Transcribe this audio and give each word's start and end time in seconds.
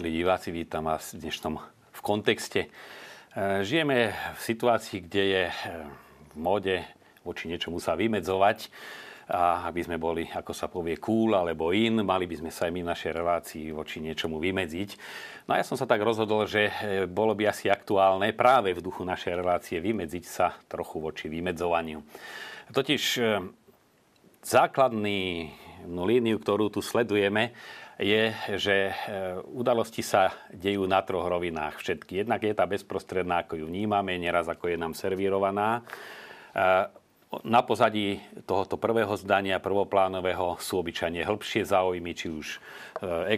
Milí 0.00 0.24
diváci, 0.24 0.48
vítam 0.48 0.88
vás 0.88 1.12
v 1.12 1.28
dnešnom 1.28 1.60
v 1.92 2.00
kontexte. 2.00 2.60
E, 2.64 2.68
žijeme 3.60 4.16
v 4.32 4.40
situácii, 4.40 5.04
kde 5.04 5.22
je 5.28 5.44
e, 5.44 5.54
v 6.32 6.34
móde 6.40 6.88
voči 7.20 7.52
niečomu 7.52 7.76
sa 7.84 8.00
vymedzovať. 8.00 8.72
A 9.28 9.68
aby 9.68 9.84
sme 9.84 10.00
boli, 10.00 10.24
ako 10.24 10.56
sa 10.56 10.72
povie, 10.72 10.96
cool 10.96 11.36
alebo 11.36 11.76
in, 11.76 12.00
mali 12.00 12.24
by 12.24 12.32
sme 12.32 12.48
sa 12.48 12.64
aj 12.64 12.72
my 12.72 12.80
v 12.80 12.90
našej 12.96 13.12
relácii 13.12 13.64
voči 13.76 14.00
niečomu 14.00 14.40
vymedziť. 14.40 14.90
No 15.44 15.52
a 15.52 15.60
ja 15.60 15.68
som 15.68 15.76
sa 15.76 15.84
tak 15.84 16.00
rozhodol, 16.00 16.48
že 16.48 16.72
e, 16.72 17.04
bolo 17.04 17.36
by 17.36 17.52
asi 17.52 17.68
aktuálne 17.68 18.32
práve 18.32 18.72
v 18.72 18.80
duchu 18.80 19.04
našej 19.04 19.36
relácie 19.36 19.84
vymedziť 19.84 20.24
sa 20.24 20.56
trochu 20.64 20.96
voči 20.96 21.28
vymedzovaniu. 21.28 22.00
Totiž 22.72 23.20
základný 24.48 25.52
líniu, 25.84 26.40
ktorú 26.40 26.72
tu 26.72 26.80
sledujeme, 26.80 27.52
je, 28.00 28.32
že 28.56 28.76
e, 28.88 28.94
udalosti 29.52 30.00
sa 30.00 30.32
dejú 30.48 30.88
na 30.88 31.04
troch 31.04 31.28
rovinách 31.28 31.84
všetky. 31.84 32.24
Jednak 32.24 32.40
je 32.40 32.56
tá 32.56 32.64
bezprostredná, 32.64 33.44
ako 33.44 33.60
ju 33.60 33.66
vnímame, 33.68 34.16
neraz 34.16 34.48
ako 34.48 34.72
je 34.72 34.76
nám 34.80 34.96
servírovaná. 34.96 35.84
Na 37.46 37.62
pozadí 37.62 38.18
tohoto 38.42 38.74
prvého 38.74 39.14
zdania, 39.14 39.62
prvoplánového, 39.62 40.58
sú 40.58 40.82
obyčajne 40.82 41.22
hĺbšie 41.22 41.62
záujmy, 41.62 42.10
či 42.10 42.26
už 42.26 42.58
e, 42.58 42.58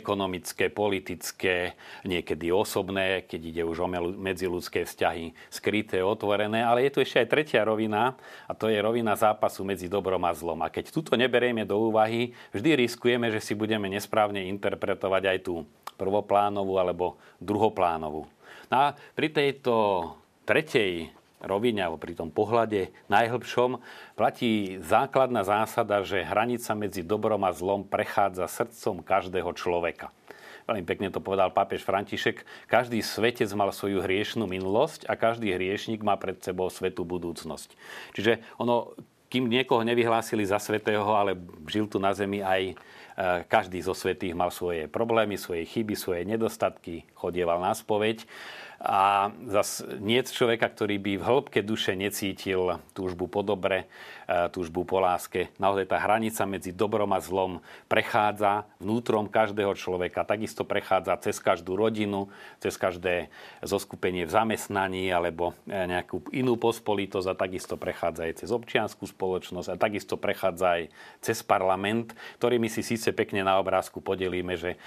ekonomické, 0.01 0.73
politické, 0.73 1.77
niekedy 2.01 2.49
osobné, 2.49 3.29
keď 3.29 3.41
ide 3.53 3.63
už 3.69 3.85
o 3.85 3.93
medziludské 4.17 4.89
vzťahy 4.89 5.37
skryté, 5.53 6.01
otvorené. 6.01 6.65
Ale 6.65 6.89
je 6.89 6.91
tu 6.97 6.99
ešte 7.05 7.21
aj 7.21 7.29
tretia 7.37 7.69
rovina, 7.69 8.17
a 8.49 8.57
to 8.57 8.73
je 8.73 8.81
rovina 8.81 9.13
zápasu 9.13 9.61
medzi 9.61 9.93
dobrom 9.93 10.25
a 10.25 10.33
zlom. 10.33 10.65
A 10.65 10.73
keď 10.73 10.89
túto 10.89 11.13
neberieme 11.13 11.69
do 11.69 11.77
úvahy, 11.77 12.33
vždy 12.57 12.89
riskujeme, 12.89 13.29
že 13.29 13.45
si 13.45 13.53
budeme 13.53 13.93
nesprávne 13.93 14.41
interpretovať 14.57 15.37
aj 15.37 15.39
tú 15.45 15.69
prvoplánovú 16.01 16.81
alebo 16.81 17.21
druhoplánovú. 17.45 18.25
No 18.73 18.77
a 18.89 18.97
pri 19.13 19.29
tejto 19.37 20.17
tretej 20.49 21.13
rovine 21.43 21.83
alebo 21.83 21.99
pri 21.99 22.15
tom 22.15 22.31
pohľade 22.31 22.95
najhlbšom 23.11 23.83
platí 24.15 24.79
základná 24.81 25.43
zásada, 25.43 26.01
že 26.07 26.23
hranica 26.23 26.73
medzi 26.79 27.03
dobrom 27.03 27.43
a 27.43 27.53
zlom 27.53 27.83
prechádza 27.83 28.47
srdcom 28.47 29.03
každého 29.03 29.51
človeka. 29.59 30.15
Veľmi 30.63 30.87
pekne 30.87 31.11
to 31.11 31.19
povedal 31.19 31.51
pápež 31.51 31.83
František. 31.83 32.47
Každý 32.71 33.03
svetec 33.03 33.51
mal 33.59 33.75
svoju 33.75 33.99
hriešnú 33.99 34.47
minulosť 34.47 35.11
a 35.11 35.19
každý 35.19 35.51
hriešnik 35.51 36.07
má 36.07 36.15
pred 36.15 36.39
sebou 36.39 36.71
svetú 36.71 37.03
budúcnosť. 37.03 37.75
Čiže 38.15 38.39
ono, 38.63 38.95
kým 39.27 39.51
niekoho 39.51 39.83
nevyhlásili 39.83 40.47
za 40.47 40.63
svetého, 40.63 41.03
ale 41.11 41.35
žil 41.67 41.91
tu 41.91 41.99
na 41.99 42.15
zemi 42.15 42.47
aj 42.47 42.79
každý 43.47 43.79
zo 43.85 43.95
svetých 43.95 44.35
mal 44.35 44.51
svoje 44.51 44.91
problémy, 44.91 45.39
svoje 45.39 45.69
chyby, 45.69 45.95
svoje 45.95 46.27
nedostatky, 46.27 47.07
chodieval 47.15 47.63
na 47.63 47.77
spoveď. 47.77 48.27
A 48.83 49.31
zase 49.47 49.87
nie 50.03 50.19
človeka, 50.27 50.67
ktorý 50.67 50.99
by 50.99 51.13
v 51.15 51.23
hĺbke 51.23 51.61
duše 51.63 51.95
necítil 51.95 52.83
túžbu 52.99 53.31
po 53.31 53.47
dobre, 53.47 53.87
e, 54.27 54.51
túžbu 54.51 54.83
po 54.83 54.99
láske. 54.99 55.55
Naozaj 55.63 55.87
tá 55.87 56.03
hranica 56.03 56.43
medzi 56.51 56.75
dobrom 56.75 57.15
a 57.15 57.23
zlom 57.23 57.63
prechádza 57.87 58.67
vnútrom 58.83 59.31
každého 59.31 59.79
človeka. 59.79 60.27
Takisto 60.27 60.67
prechádza 60.67 61.15
cez 61.23 61.39
každú 61.39 61.79
rodinu, 61.79 62.27
cez 62.59 62.75
každé 62.75 63.31
zoskupenie 63.63 64.27
v 64.27 64.35
zamestnaní 64.35 65.15
alebo 65.15 65.55
e, 65.71 65.87
nejakú 65.87 66.27
inú 66.35 66.59
pospolitosť 66.59 67.29
a 67.31 67.39
takisto 67.39 67.79
prechádza 67.79 68.27
aj 68.27 68.43
cez 68.43 68.51
občianskú 68.51 69.07
spoločnosť 69.07 69.69
a 69.71 69.79
takisto 69.79 70.19
prechádza 70.19 70.83
aj 70.83 70.83
cez 71.23 71.39
parlament, 71.47 72.19
ktorými 72.43 72.67
si 72.67 72.83
síce 72.83 73.12
pekne 73.13 73.45
na 73.47 73.61
obrázku 73.61 74.01
podelíme, 74.01 74.57
že 74.57 74.75
e, 74.75 74.79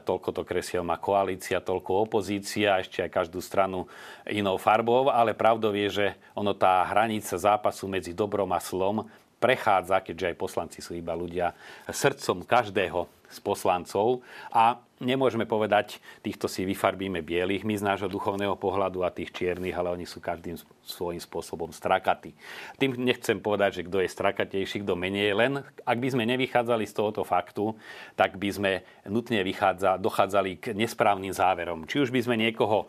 toľko 0.00 0.30
to 0.30 0.42
kresiel 0.42 0.86
má 0.86 0.98
koalícia, 0.98 1.62
toľko 1.62 2.08
opozícia, 2.08 2.80
ešte 2.80 3.02
aj 3.02 3.10
každú 3.10 3.42
stranu 3.42 3.90
inou 4.26 4.56
farbou, 4.56 5.10
ale 5.10 5.36
pravdou 5.36 5.74
je, 5.74 5.88
že 5.90 6.06
ono 6.32 6.54
tá 6.54 6.86
hranica 6.86 7.34
zápasu 7.34 7.90
medzi 7.90 8.14
dobrom 8.14 8.48
a 8.54 8.60
slom 8.62 9.06
prechádza, 9.42 9.98
keďže 10.06 10.30
aj 10.30 10.36
poslanci 10.38 10.78
sú 10.78 10.94
iba 10.94 11.10
ľudia, 11.18 11.50
srdcom 11.90 12.46
každého 12.46 13.10
z 13.32 13.38
poslancov 13.40 14.20
a 14.52 14.76
nemôžeme 15.00 15.48
povedať, 15.48 15.98
týchto 16.20 16.46
si 16.46 16.68
vyfarbíme 16.68 17.24
bielých, 17.24 17.64
my 17.64 17.74
z 17.74 17.82
nášho 17.82 18.12
duchovného 18.12 18.54
pohľadu 18.60 19.02
a 19.02 19.10
tých 19.10 19.32
čiernych, 19.32 19.72
ale 19.72 19.88
oni 19.90 20.04
sú 20.04 20.20
každým 20.20 20.60
svojím 20.84 21.18
spôsobom 21.18 21.72
strakatí. 21.72 22.36
Tým 22.76 23.00
nechcem 23.00 23.40
povedať, 23.40 23.82
že 23.82 23.86
kto 23.88 24.04
je 24.04 24.12
strakatejší, 24.12 24.84
kto 24.84 24.94
menej, 24.94 25.32
len 25.32 25.52
ak 25.64 25.98
by 25.98 26.08
sme 26.12 26.28
nevychádzali 26.28 26.84
z 26.84 26.94
tohoto 26.94 27.24
faktu, 27.24 27.72
tak 28.14 28.36
by 28.36 28.48
sme 28.52 28.72
nutne 29.08 29.40
vychádza, 29.40 29.96
dochádzali 29.96 30.60
k 30.60 30.64
nesprávnym 30.76 31.32
záverom. 31.32 31.88
Či 31.88 32.04
už 32.04 32.12
by 32.12 32.20
sme 32.20 32.36
niekoho 32.36 32.86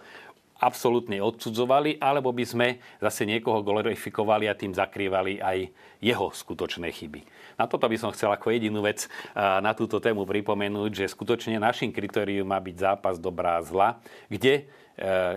absolútne 0.64 1.20
odsudzovali, 1.20 2.00
alebo 2.00 2.32
by 2.32 2.46
sme 2.48 2.68
zase 3.04 3.28
niekoho 3.28 3.60
glorifikovali 3.60 4.48
a 4.48 4.56
tým 4.56 4.72
zakrývali 4.72 5.44
aj 5.44 5.68
jeho 6.00 6.32
skutočné 6.32 6.88
chyby. 6.96 7.20
Na 7.60 7.68
toto 7.68 7.86
by 7.92 7.98
som 8.00 8.16
chcel 8.16 8.32
ako 8.32 8.56
jedinú 8.56 8.80
vec 8.80 9.12
na 9.36 9.76
túto 9.76 10.00
tému 10.00 10.24
pripomenúť, 10.24 11.04
že 11.04 11.12
skutočne 11.12 11.60
našim 11.60 11.92
kritérium 11.92 12.48
má 12.48 12.58
byť 12.64 12.76
zápas 12.80 13.20
dobrá 13.20 13.60
a 13.60 13.66
zla, 13.66 13.90
kde 14.32 14.64
e, 14.64 14.64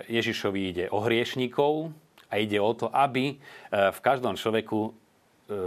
Ježišovi 0.09 0.61
ide 0.73 0.85
o 0.95 1.03
hriešnikov 1.03 1.93
a 2.31 2.41
ide 2.41 2.57
o 2.63 2.73
to, 2.73 2.89
aby 2.89 3.35
e, 3.35 3.37
v 3.71 3.99
každom 4.01 4.39
človeku 4.39 4.79
e, 4.87 4.91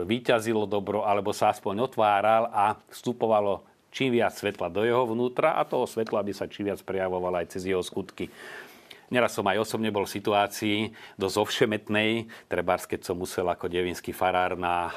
vyťazilo 0.10 0.66
dobro 0.66 1.06
alebo 1.06 1.36
sa 1.36 1.54
aspoň 1.54 1.86
otváral 1.86 2.50
a 2.50 2.80
vstupovalo 2.90 3.70
čím 3.90 4.14
viac 4.18 4.34
svetla 4.38 4.70
do 4.70 4.86
jeho 4.86 5.06
vnútra 5.06 5.58
a 5.58 5.66
toho 5.66 5.90
svetla 5.90 6.22
by 6.22 6.34
sa 6.34 6.46
čím 6.46 6.70
viac 6.70 6.82
prejavovalo 6.86 7.42
aj 7.42 7.58
cez 7.58 7.66
jeho 7.66 7.82
skutky. 7.82 8.30
Neraz 9.10 9.34
som 9.34 9.46
aj 9.50 9.66
osobne 9.66 9.90
bol 9.90 10.06
v 10.06 10.16
situácii 10.22 10.78
dosť 11.18 11.36
ovšemetnej, 11.42 12.30
trebárs 12.46 12.86
keď 12.86 13.10
som 13.10 13.18
musel 13.18 13.50
ako 13.50 13.66
devinský 13.66 14.14
farár 14.14 14.54
na 14.54 14.76
eh, 14.86 14.94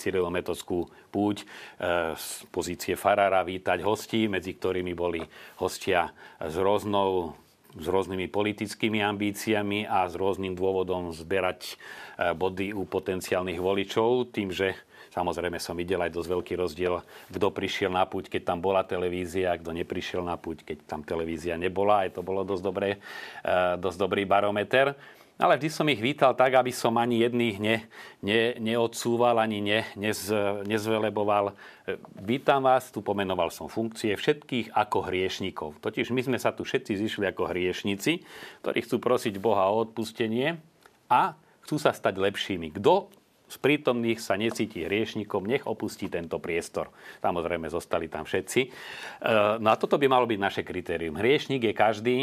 cyrilometodskú 0.00 0.88
púť 1.12 1.44
eh, 1.44 2.16
z 2.16 2.28
pozície 2.48 2.96
farára 2.96 3.44
vítať 3.44 3.84
hostí, 3.84 4.32
medzi 4.32 4.56
ktorými 4.56 4.96
boli 4.96 5.20
hostia 5.60 6.08
s 6.40 6.56
rôznou 6.56 7.36
s 7.76 7.92
rôznymi 7.92 8.32
politickými 8.32 9.04
ambíciami 9.04 9.84
a 9.84 10.08
s 10.08 10.16
rôznym 10.16 10.56
dôvodom 10.56 11.12
zberať 11.12 11.76
eh, 12.16 12.32
body 12.32 12.72
u 12.72 12.88
potenciálnych 12.88 13.60
voličov, 13.60 14.32
tým, 14.32 14.56
že 14.56 14.72
Samozrejme 15.16 15.56
som 15.56 15.72
videl 15.72 15.96
aj 16.04 16.12
dosť 16.12 16.28
veľký 16.28 16.54
rozdiel, 16.60 17.00
kto 17.32 17.48
prišiel 17.48 17.88
na 17.88 18.04
púť, 18.04 18.28
keď 18.28 18.52
tam 18.52 18.60
bola 18.60 18.84
televízia, 18.84 19.56
kto 19.56 19.72
neprišiel 19.72 20.20
na 20.20 20.36
púť, 20.36 20.60
keď 20.60 20.84
tam 20.84 21.00
televízia 21.00 21.56
nebola. 21.56 22.04
Aj 22.04 22.12
to 22.12 22.20
bolo 22.20 22.44
dosť, 22.44 22.60
dobré, 22.60 23.00
e, 23.40 23.80
dosť 23.80 23.96
dobrý 23.96 24.28
barometer. 24.28 24.92
Ale 25.40 25.56
vždy 25.56 25.68
som 25.72 25.88
ich 25.88 26.04
vítal 26.04 26.36
tak, 26.36 26.60
aby 26.60 26.68
som 26.68 26.92
ani 27.00 27.24
jedných 27.24 27.56
ne, 27.56 27.76
ne, 28.20 28.60
neodsúval, 28.60 29.40
ani 29.40 29.64
ne, 29.64 29.80
nez, 29.96 30.28
nezveleboval. 30.68 31.56
E, 31.88 31.96
vítam 32.20 32.60
vás, 32.60 32.92
tu 32.92 33.00
pomenoval 33.00 33.48
som 33.48 33.72
funkcie 33.72 34.12
všetkých 34.12 34.76
ako 34.76 35.08
hriešnikov. 35.08 35.80
Totiž 35.80 36.12
my 36.12 36.28
sme 36.28 36.36
sa 36.36 36.52
tu 36.52 36.60
všetci 36.60 36.92
zišli 36.92 37.24
ako 37.32 37.56
hriešnici, 37.56 38.20
ktorí 38.60 38.84
chcú 38.84 39.00
prosiť 39.00 39.40
Boha 39.40 39.72
o 39.72 39.80
odpustenie 39.80 40.60
a 41.08 41.40
chcú 41.64 41.80
sa 41.80 41.96
stať 41.96 42.20
lepšími. 42.20 42.76
Kto 42.76 43.08
z 43.46 43.56
prítomných 43.62 44.18
sa 44.18 44.34
necíti 44.34 44.82
hriešnikom, 44.82 45.46
nech 45.46 45.64
opustí 45.70 46.10
tento 46.10 46.42
priestor. 46.42 46.90
Samozrejme, 47.22 47.70
zostali 47.70 48.10
tam 48.10 48.26
všetci. 48.26 48.60
E, 48.66 48.68
no 49.62 49.68
a 49.70 49.78
toto 49.78 49.94
by 49.96 50.06
malo 50.10 50.26
byť 50.26 50.40
naše 50.42 50.62
kritérium. 50.66 51.14
Hriešnik 51.14 51.62
je 51.70 51.74
každý 51.74 52.16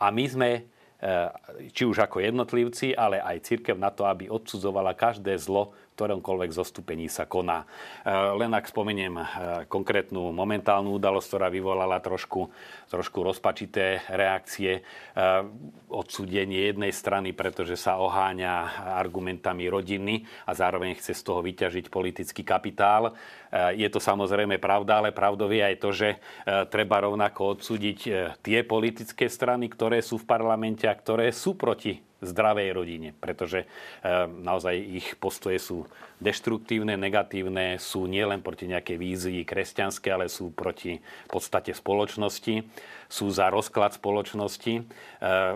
a 0.00 0.08
my 0.08 0.24
sme 0.24 0.50
e, 0.56 0.60
či 1.68 1.84
už 1.84 2.00
ako 2.08 2.24
jednotlivci, 2.24 2.96
ale 2.96 3.20
aj 3.20 3.44
církev 3.44 3.76
na 3.76 3.92
to, 3.92 4.08
aby 4.08 4.32
odsudzovala 4.32 4.96
každé 4.96 5.36
zlo, 5.36 5.76
ktoromkoľvek 5.94 6.50
zostupení 6.50 7.06
sa 7.06 7.24
koná. 7.30 7.62
E, 7.62 7.66
len 8.10 8.50
ak 8.50 8.66
spomeniem 8.66 9.14
e, 9.14 9.24
konkrétnu 9.70 10.34
momentálnu 10.34 10.98
udalosť, 10.98 11.26
ktorá 11.30 11.48
vyvolala 11.48 12.02
trošku, 12.02 12.50
trošku 12.90 13.22
rozpačité 13.22 14.02
reakcie, 14.10 14.82
e, 14.82 15.22
odsúdenie 15.86 16.74
jednej 16.74 16.90
strany, 16.90 17.30
pretože 17.30 17.78
sa 17.78 18.02
oháňa 18.02 18.82
argumentami 18.98 19.70
rodiny 19.70 20.26
a 20.50 20.52
zároveň 20.58 20.98
chce 20.98 21.14
z 21.14 21.22
toho 21.22 21.38
vyťažiť 21.38 21.86
politický 21.86 22.42
kapitál. 22.42 23.14
Je 23.78 23.86
to 23.86 24.02
samozrejme 24.02 24.58
pravda, 24.58 24.98
ale 24.98 25.14
pravdou 25.14 25.46
je 25.46 25.62
aj 25.62 25.76
to, 25.78 25.94
že 25.94 26.18
treba 26.74 27.06
rovnako 27.06 27.54
odsúdiť 27.54 27.98
tie 28.42 28.58
politické 28.66 29.30
strany, 29.30 29.70
ktoré 29.70 30.02
sú 30.02 30.18
v 30.18 30.26
parlamente 30.26 30.90
a 30.90 30.98
ktoré 30.98 31.30
sú 31.30 31.54
proti 31.54 32.02
zdravej 32.24 32.68
rodine, 32.72 33.10
pretože 33.16 33.64
eh, 33.64 34.26
naozaj 34.26 34.74
ich 34.74 35.06
postoje 35.20 35.60
sú 35.60 35.84
deštruktívne, 36.18 36.96
negatívne, 36.96 37.76
sú 37.76 38.08
nielen 38.08 38.40
proti 38.40 38.66
nejakej 38.70 38.96
vízii 38.96 39.40
kresťanskej, 39.44 40.10
ale 40.10 40.26
sú 40.32 40.50
proti 40.50 40.98
podstate 41.28 41.76
spoločnosti, 41.76 42.64
sú 43.06 43.26
za 43.30 43.52
rozklad 43.52 43.94
spoločnosti 43.94 44.74
eh, 44.80 44.84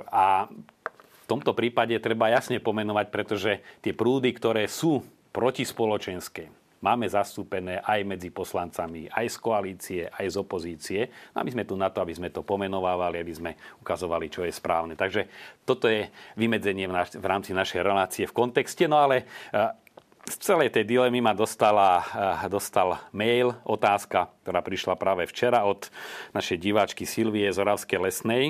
a 0.09 0.47
v 0.49 1.25
tomto 1.29 1.53
prípade 1.53 1.93
treba 2.01 2.33
jasne 2.33 2.57
pomenovať, 2.57 3.07
pretože 3.13 3.61
tie 3.85 3.93
prúdy, 3.93 4.33
ktoré 4.33 4.65
sú 4.65 5.05
protispoločenské, 5.37 6.49
máme 6.81 7.07
zastúpené 7.11 7.83
aj 7.83 8.01
medzi 8.07 8.31
poslancami, 8.31 9.11
aj 9.11 9.27
z 9.27 9.37
koalície, 9.39 10.03
aj 10.09 10.27
z 10.33 10.37
opozície. 10.39 11.01
No 11.35 11.43
a 11.43 11.47
my 11.47 11.51
sme 11.51 11.65
tu 11.67 11.75
na 11.75 11.91
to, 11.91 12.03
aby 12.03 12.15
sme 12.15 12.29
to 12.31 12.47
pomenovávali, 12.47 13.23
aby 13.23 13.35
sme 13.35 13.51
ukazovali, 13.83 14.31
čo 14.31 14.47
je 14.47 14.53
správne. 14.55 14.95
Takže 14.95 15.27
toto 15.67 15.91
je 15.91 16.07
vymedzenie 16.39 16.87
v, 16.87 16.95
naš- 16.95 17.19
v 17.19 17.27
rámci 17.27 17.51
našej 17.51 17.81
relácie 17.83 18.25
v 18.27 18.37
kontexte. 18.37 18.87
No 18.87 19.03
ale 19.03 19.27
z 20.29 20.37
celej 20.45 20.69
tej 20.77 20.85
dilemy 20.85 21.25
ma 21.25 21.33
dostala, 21.33 22.05
dostal 22.53 23.01
mail, 23.17 23.57
otázka, 23.65 24.29
ktorá 24.45 24.61
prišla 24.61 24.95
práve 25.01 25.25
včera 25.25 25.65
od 25.65 25.89
našej 26.37 26.61
diváčky 26.61 27.09
Silvie 27.09 27.49
z 27.49 27.57
Oravskej 27.57 27.97
Lesnej. 27.97 28.45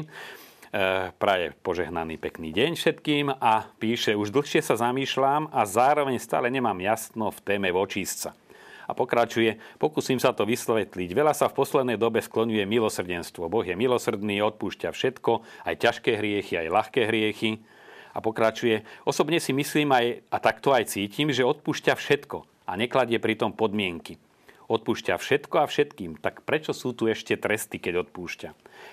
E, 0.68 1.08
praje 1.16 1.56
požehnaný 1.64 2.20
pekný 2.20 2.52
deň 2.52 2.76
všetkým 2.76 3.32
a 3.40 3.72
píše, 3.80 4.12
už 4.12 4.28
dlhšie 4.28 4.60
sa 4.60 4.76
zamýšľam 4.76 5.48
a 5.48 5.64
zároveň 5.64 6.20
stále 6.20 6.52
nemám 6.52 6.76
jasno 6.84 7.32
v 7.32 7.40
téme 7.40 7.72
vočísca. 7.72 8.36
A 8.84 8.92
pokračuje, 8.92 9.56
pokúsim 9.80 10.20
sa 10.20 10.36
to 10.36 10.44
vysvetliť. 10.44 11.08
Veľa 11.16 11.32
sa 11.32 11.48
v 11.48 11.56
poslednej 11.56 11.96
dobe 11.96 12.20
skloňuje 12.20 12.68
milosrdenstvo. 12.68 13.48
Boh 13.48 13.64
je 13.64 13.72
milosrdný, 13.72 14.44
odpúšťa 14.44 14.92
všetko, 14.92 15.40
aj 15.64 15.74
ťažké 15.88 16.20
hriechy, 16.20 16.60
aj 16.60 16.68
ľahké 16.68 17.00
hriechy. 17.08 17.64
A 18.12 18.20
pokračuje, 18.20 18.84
osobne 19.08 19.40
si 19.40 19.56
myslím 19.56 19.88
aj, 19.96 20.20
a 20.28 20.36
takto 20.36 20.76
aj 20.76 20.92
cítim, 20.92 21.32
že 21.32 21.48
odpúšťa 21.48 21.96
všetko 21.96 22.68
a 22.68 22.76
nekladie 22.76 23.16
pritom 23.16 23.56
podmienky 23.56 24.20
odpúšťa 24.68 25.16
všetko 25.16 25.64
a 25.64 25.66
všetkým, 25.66 26.20
tak 26.20 26.44
prečo 26.44 26.76
sú 26.76 26.92
tu 26.92 27.08
ešte 27.08 27.34
tresty, 27.40 27.80
keď 27.80 28.08
odpúšťa? 28.08 28.50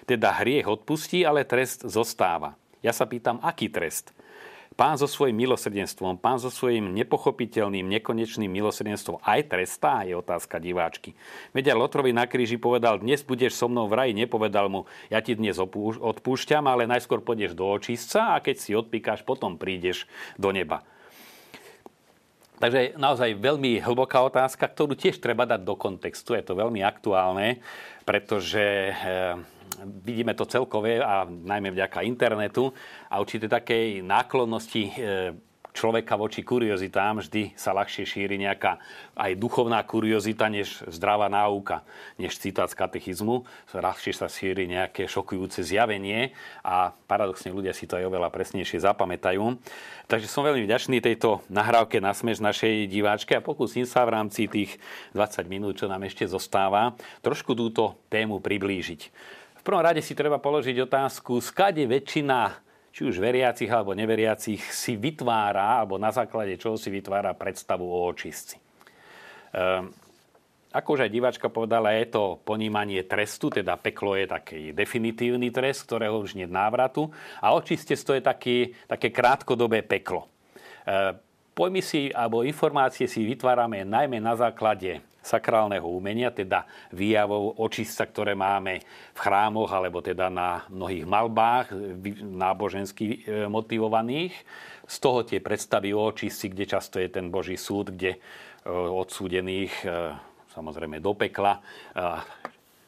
Teda 0.08 0.32
hriech 0.42 0.66
odpustí, 0.66 1.28
ale 1.28 1.44
trest 1.44 1.84
zostáva. 1.86 2.56
Ja 2.80 2.96
sa 2.96 3.06
pýtam, 3.06 3.44
aký 3.44 3.68
trest? 3.68 4.16
Pán 4.76 5.00
so 5.00 5.08
svojím 5.08 5.48
milosrdenstvom, 5.48 6.20
pán 6.20 6.36
so 6.36 6.52
svojím 6.52 6.92
nepochopiteľným, 7.00 7.88
nekonečným 7.96 8.52
milosrdenstvom 8.52 9.24
aj 9.24 9.48
trestá, 9.48 10.04
je 10.04 10.12
otázka 10.20 10.60
diváčky. 10.60 11.16
Vedia 11.56 11.80
Lotrovi 11.80 12.12
na 12.12 12.28
kríži 12.28 12.60
povedal, 12.60 13.00
dnes 13.00 13.24
budeš 13.24 13.56
so 13.56 13.72
mnou 13.72 13.88
v 13.88 13.96
raji, 13.96 14.12
nepovedal 14.12 14.68
mu, 14.68 14.84
ja 15.08 15.24
ti 15.24 15.32
dnes 15.32 15.56
odpúšťam, 15.64 16.68
ale 16.68 16.92
najskôr 16.92 17.24
pôjdeš 17.24 17.56
do 17.56 17.72
očistca 17.72 18.36
a 18.36 18.44
keď 18.44 18.56
si 18.60 18.76
odpíkáš, 18.76 19.24
potom 19.24 19.56
prídeš 19.56 20.12
do 20.36 20.52
neba. 20.52 20.84
Takže 22.56 22.96
naozaj 22.96 23.36
veľmi 23.36 23.84
hlboká 23.84 24.24
otázka, 24.24 24.64
ktorú 24.64 24.96
tiež 24.96 25.20
treba 25.20 25.44
dať 25.44 25.62
do 25.68 25.76
kontextu. 25.76 26.40
Je 26.40 26.44
to 26.44 26.56
veľmi 26.56 26.80
aktuálne, 26.88 27.60
pretože 28.08 28.96
eh, 28.96 29.36
vidíme 29.84 30.32
to 30.34 30.48
celkové 30.48 31.04
a 31.04 31.28
najmä 31.28 31.76
vďaka 31.76 32.08
internetu 32.08 32.72
a 33.12 33.20
určite 33.20 33.52
takej 33.52 34.00
náklonnosti 34.00 34.84
eh, 34.88 35.36
človeka 35.76 36.16
voči 36.16 36.40
kuriozitám 36.40 37.20
vždy 37.20 37.52
sa 37.60 37.76
ľahšie 37.76 38.08
šíri 38.08 38.40
nejaká 38.40 38.80
aj 39.20 39.36
duchovná 39.36 39.84
kuriozita, 39.84 40.48
než 40.48 40.82
zdravá 40.88 41.28
náuka, 41.28 41.84
než 42.16 42.40
citát 42.40 42.72
z 42.72 42.80
katechizmu. 42.80 43.44
Ľahšie 43.76 44.16
sa 44.16 44.32
šíri 44.32 44.72
nejaké 44.72 45.12
šokujúce 45.12 45.60
zjavenie 45.68 46.32
a 46.64 46.96
paradoxne 47.12 47.52
ľudia 47.52 47.76
si 47.76 47.84
to 47.86 48.00
aj 48.00 48.08
oveľa 48.08 48.32
presnejšie 48.32 48.80
zapamätajú. 48.80 49.60
Takže 50.08 50.32
som 50.32 50.48
veľmi 50.48 50.64
vďačný 50.64 51.04
tejto 51.04 51.44
nahrávke 51.52 52.00
na 52.00 52.16
smež 52.16 52.40
našej 52.40 52.88
diváčke 52.88 53.36
a 53.36 53.44
pokúsim 53.44 53.84
sa 53.84 54.08
v 54.08 54.16
rámci 54.16 54.48
tých 54.48 54.80
20 55.12 55.44
minút, 55.52 55.76
čo 55.84 55.92
nám 55.92 56.08
ešte 56.08 56.24
zostáva, 56.24 56.96
trošku 57.20 57.52
túto 57.52 58.00
tému 58.08 58.40
priblížiť. 58.40 59.02
V 59.60 59.62
prvom 59.66 59.82
rade 59.82 60.00
si 60.06 60.14
treba 60.14 60.38
položiť 60.38 60.78
otázku, 60.86 61.42
skade 61.42 61.84
väčšina 61.90 62.65
či 62.96 63.04
už 63.04 63.20
veriacich 63.20 63.68
alebo 63.68 63.92
neveriacich, 63.92 64.72
si 64.72 64.96
vytvára, 64.96 65.84
alebo 65.84 66.00
na 66.00 66.16
základe 66.16 66.56
čoho 66.56 66.80
si 66.80 66.88
vytvára 66.88 67.36
predstavu 67.36 67.84
o 67.84 68.08
očistci. 68.08 68.56
Ehm, 69.52 69.92
ako 70.72 70.96
už 70.96 71.04
aj 71.04 71.12
diváčka 71.12 71.48
povedala, 71.52 71.92
je 71.92 72.08
to 72.08 72.40
ponímanie 72.48 73.04
trestu, 73.04 73.52
teda 73.52 73.76
peklo 73.76 74.16
je 74.16 74.32
taký 74.32 74.62
definitívny 74.72 75.52
trest, 75.52 75.84
ktorého 75.88 76.24
už 76.24 76.40
nie 76.40 76.48
návratu 76.48 77.12
a 77.44 77.52
očistec 77.52 78.00
to 78.00 78.16
je 78.16 78.24
taký, 78.24 78.58
také 78.88 79.12
krátkodobé 79.12 79.84
peklo. 79.84 80.32
Ehm, 80.88 81.20
pojmy 81.52 81.84
si 81.84 82.16
alebo 82.16 82.48
informácie 82.48 83.12
si 83.12 83.28
vytvárame 83.28 83.84
najmä 83.84 84.24
na 84.24 84.40
základe 84.40 85.04
sakrálneho 85.26 85.90
umenia, 85.90 86.30
teda 86.30 86.70
výjavov 86.94 87.58
očistca, 87.58 88.06
ktoré 88.06 88.38
máme 88.38 88.86
v 88.86 89.20
chrámoch 89.20 89.74
alebo 89.74 90.06
teda 90.06 90.30
na 90.30 90.62
mnohých 90.70 91.10
malbách 91.10 91.74
nábožensky 92.22 93.26
e, 93.26 93.50
motivovaných. 93.50 94.38
Z 94.86 94.96
toho 95.02 95.26
tie 95.26 95.42
predstavy 95.42 95.98
o 95.98 96.06
očistci, 96.06 96.54
kde 96.54 96.70
často 96.70 97.02
je 97.02 97.10
ten 97.10 97.34
Boží 97.34 97.58
súd, 97.58 97.98
kde 97.98 98.16
e, 98.16 98.20
odsúdených 98.70 99.74
e, 99.82 100.14
samozrejme 100.54 101.02
do 101.04 101.12
pekla 101.18 101.60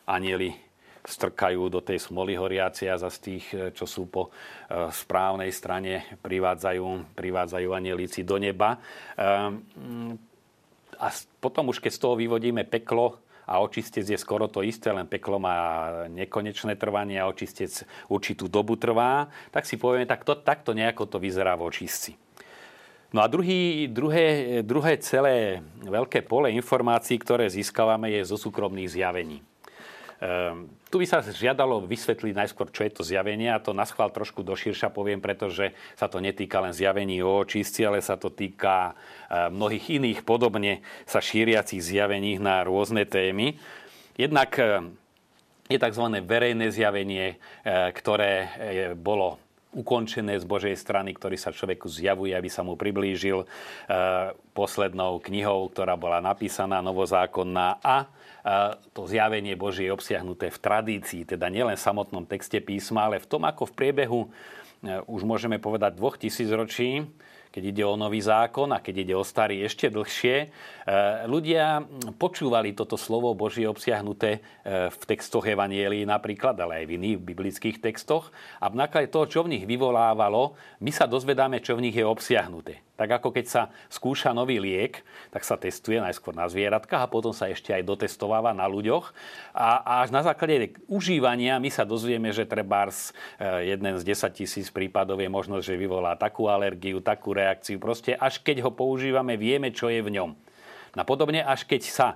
anieli 0.08 0.56
strkajú 1.04 1.68
do 1.68 1.84
tej 1.84 2.00
smoly 2.00 2.40
horiacia 2.40 2.96
a 2.96 3.02
za 3.02 3.12
z 3.12 3.18
tých, 3.20 3.46
čo 3.76 3.84
sú 3.84 4.08
po 4.08 4.32
správnej 4.72 5.52
strane, 5.52 6.16
privádzajú, 6.24 7.12
privádzajú 7.12 7.70
anielici 7.76 8.24
do 8.24 8.40
neba 8.40 8.80
a 10.98 11.14
potom 11.40 11.70
už 11.70 11.80
keď 11.80 11.92
z 11.94 12.02
toho 12.02 12.16
vyvodíme 12.18 12.66
peklo 12.66 13.22
a 13.48 13.64
očistec 13.64 14.04
je 14.04 14.20
skoro 14.20 14.52
to 14.52 14.60
isté, 14.60 14.92
len 14.92 15.08
peklo 15.08 15.40
má 15.40 15.90
nekonečné 16.12 16.76
trvanie 16.76 17.16
a 17.16 17.32
očistec 17.32 17.88
určitú 18.12 18.52
dobu 18.52 18.76
trvá, 18.76 19.32
tak 19.56 19.64
si 19.64 19.80
povieme, 19.80 20.04
tak 20.04 20.28
to, 20.28 20.36
takto 20.36 20.76
nejako 20.76 21.08
to 21.08 21.18
vyzerá 21.18 21.56
v 21.56 21.72
očistci. 21.72 22.20
No 23.16 23.24
a 23.24 23.32
druhý, 23.32 23.88
druhé, 23.88 24.60
druhé 24.68 25.00
celé 25.00 25.64
veľké 25.80 26.28
pole 26.28 26.52
informácií, 26.52 27.16
ktoré 27.16 27.48
získavame, 27.48 28.12
je 28.12 28.28
zo 28.28 28.36
súkromných 28.36 28.92
zjavení. 28.92 29.40
Ehm, 30.18 30.66
tu 30.90 30.98
by 30.98 31.06
sa 31.06 31.22
žiadalo 31.22 31.86
vysvetliť 31.86 32.34
najskôr, 32.34 32.74
čo 32.74 32.82
je 32.82 32.92
to 32.92 33.04
zjavenie 33.06 33.54
a 33.54 33.62
to 33.62 33.70
na 33.70 33.86
schvál 33.86 34.10
trošku 34.10 34.42
doširša 34.42 34.90
poviem, 34.90 35.22
pretože 35.22 35.78
sa 35.94 36.10
to 36.10 36.18
netýka 36.18 36.58
len 36.58 36.74
zjavení 36.74 37.22
o 37.22 37.46
očistci, 37.46 37.86
ale 37.86 38.02
sa 38.02 38.18
to 38.18 38.34
týka 38.34 38.98
ehm, 39.30 39.54
mnohých 39.54 40.02
iných 40.02 40.20
podobne 40.26 40.82
sa 41.06 41.22
šíriacich 41.22 41.86
zjavení 41.86 42.42
na 42.42 42.66
rôzne 42.66 43.06
témy. 43.06 43.62
Jednak 44.18 44.58
ehm, 44.58 44.98
je 45.70 45.78
tzv. 45.78 46.06
verejné 46.24 46.72
zjavenie, 46.72 47.44
ktoré 47.68 48.48
bolo 48.96 49.36
ukončené 49.76 50.40
z 50.40 50.48
Božej 50.48 50.80
strany, 50.80 51.12
ktorý 51.12 51.36
sa 51.36 51.52
človeku 51.52 51.92
zjavuje, 51.92 52.32
aby 52.32 52.48
sa 52.48 52.64
mu 52.64 52.80
priblížil 52.80 53.44
poslednou 54.56 55.20
knihou, 55.20 55.68
ktorá 55.68 56.00
bola 56.00 56.24
napísaná, 56.24 56.80
novozákonná 56.80 57.84
a 57.84 58.08
to 58.96 59.04
zjavenie 59.04 59.60
Božie 59.60 59.92
je 59.92 59.96
obsiahnuté 59.96 60.48
v 60.48 60.62
tradícii, 60.62 61.28
teda 61.28 61.52
nielen 61.52 61.76
v 61.76 61.84
samotnom 61.84 62.24
texte 62.24 62.64
písma, 62.64 63.12
ale 63.12 63.20
v 63.20 63.28
tom, 63.28 63.44
ako 63.44 63.68
v 63.68 63.76
priebehu, 63.76 64.22
e, 64.24 64.30
už 65.04 65.28
môžeme 65.28 65.60
povedať, 65.60 66.00
dvoch 66.00 66.16
tisíc 66.16 66.48
ročí, 66.48 67.04
keď 67.52 67.64
ide 67.74 67.84
o 67.84 68.00
nový 68.00 68.22
zákon 68.24 68.70
a 68.72 68.80
keď 68.80 68.96
ide 69.04 69.16
o 69.18 69.26
starý 69.26 69.68
ešte 69.68 69.92
dlhšie, 69.92 70.36
e, 70.40 70.48
ľudia 71.28 71.84
počúvali 72.16 72.72
toto 72.72 72.96
slovo 72.96 73.36
Božie 73.36 73.68
obsiahnuté 73.68 74.40
e, 74.64 74.94
v 74.96 75.04
textoch 75.04 75.44
Evanielii 75.44 76.08
napríklad, 76.08 76.56
ale 76.56 76.84
aj 76.84 76.86
v 76.88 76.96
iných 77.04 77.18
biblických 77.20 77.84
textoch. 77.84 78.32
A 78.64 78.72
v 78.72 78.80
toho, 79.12 79.28
čo 79.28 79.44
v 79.44 79.60
nich 79.60 79.66
vyvolávalo, 79.68 80.56
my 80.80 80.92
sa 80.96 81.04
dozvedáme, 81.04 81.60
čo 81.60 81.76
v 81.76 81.90
nich 81.90 81.96
je 82.00 82.08
obsiahnuté. 82.08 82.87
Tak 82.98 83.22
ako 83.22 83.30
keď 83.30 83.46
sa 83.46 83.62
skúša 83.94 84.34
nový 84.34 84.58
liek, 84.58 85.06
tak 85.30 85.46
sa 85.46 85.54
testuje 85.54 86.02
najskôr 86.02 86.34
na 86.34 86.50
zvieratkách 86.50 87.06
a 87.06 87.12
potom 87.12 87.30
sa 87.30 87.46
ešte 87.48 87.70
aj 87.70 87.86
dotestováva 87.86 88.58
na 88.58 88.66
ľuďoch. 88.66 89.14
A, 89.54 89.86
a 89.86 89.94
až 90.02 90.10
na 90.10 90.26
základe 90.26 90.74
užívania 90.90 91.62
my 91.62 91.70
sa 91.70 91.86
dozvieme, 91.86 92.34
že 92.34 92.50
trebárs 92.50 93.14
e, 93.38 93.70
jeden 93.70 93.94
z 94.02 94.04
10 94.04 94.34
tisíc 94.34 94.68
prípadov 94.74 95.22
je 95.22 95.30
možnosť, 95.30 95.64
že 95.64 95.78
vyvolá 95.78 96.18
takú 96.18 96.50
alergiu, 96.50 96.98
takú 97.00 97.38
reakciu. 97.38 97.78
Proste 97.78 98.18
až 98.18 98.42
keď 98.42 98.66
ho 98.66 98.74
používame, 98.74 99.38
vieme, 99.38 99.70
čo 99.70 99.94
je 99.94 100.02
v 100.02 100.18
ňom. 100.18 100.34
A 100.98 101.06
podobne, 101.06 101.46
až 101.46 101.70
keď 101.70 101.82
sa 101.86 102.08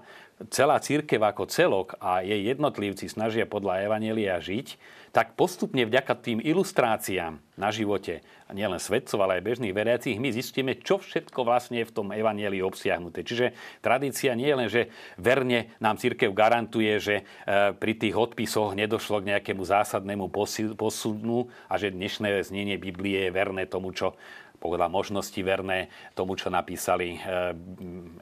celá 0.50 0.82
církev 0.82 1.22
ako 1.22 1.46
celok 1.46 1.94
a 2.02 2.26
jej 2.26 2.50
jednotlivci 2.50 3.06
snažia 3.06 3.46
podľa 3.46 3.86
Evanelia 3.86 4.42
žiť, 4.42 4.82
tak 5.12 5.36
postupne 5.36 5.84
vďaka 5.84 6.16
tým 6.20 6.40
ilustráciám 6.40 7.44
na 7.60 7.70
živote, 7.70 8.24
a 8.48 8.52
nielen 8.52 8.84
svedcov, 8.84 9.24
ale 9.24 9.40
aj 9.40 9.48
bežných 9.48 9.72
veriacich, 9.72 10.20
my 10.20 10.28
zistíme, 10.36 10.76
čo 10.76 11.00
všetko 11.00 11.48
vlastne 11.48 11.80
je 11.80 11.88
v 11.88 11.96
tom 11.96 12.12
evangelii 12.12 12.60
obsiahnuté. 12.60 13.24
Čiže 13.24 13.56
tradícia 13.80 14.36
nie 14.36 14.52
je 14.52 14.60
len, 14.60 14.68
že 14.68 14.92
verne 15.16 15.72
nám 15.80 15.96
církev 15.96 16.36
garantuje, 16.36 17.00
že 17.00 17.16
e, 17.22 17.24
pri 17.72 17.94
tých 17.96 18.12
odpisoch 18.12 18.76
nedošlo 18.76 19.24
k 19.24 19.36
nejakému 19.36 19.64
zásadnému 19.64 20.28
posunu 20.76 21.48
a 21.72 21.80
že 21.80 21.96
dnešné 21.96 22.44
znenie 22.44 22.76
Biblie 22.76 23.32
je 23.32 23.32
verné 23.32 23.64
tomu, 23.72 23.96
čo 23.96 24.20
podľa 24.62 24.88
možnosti 24.94 25.42
verné 25.42 25.90
tomu, 26.14 26.38
čo 26.38 26.54
napísali 26.54 27.18
eh, 27.18 27.52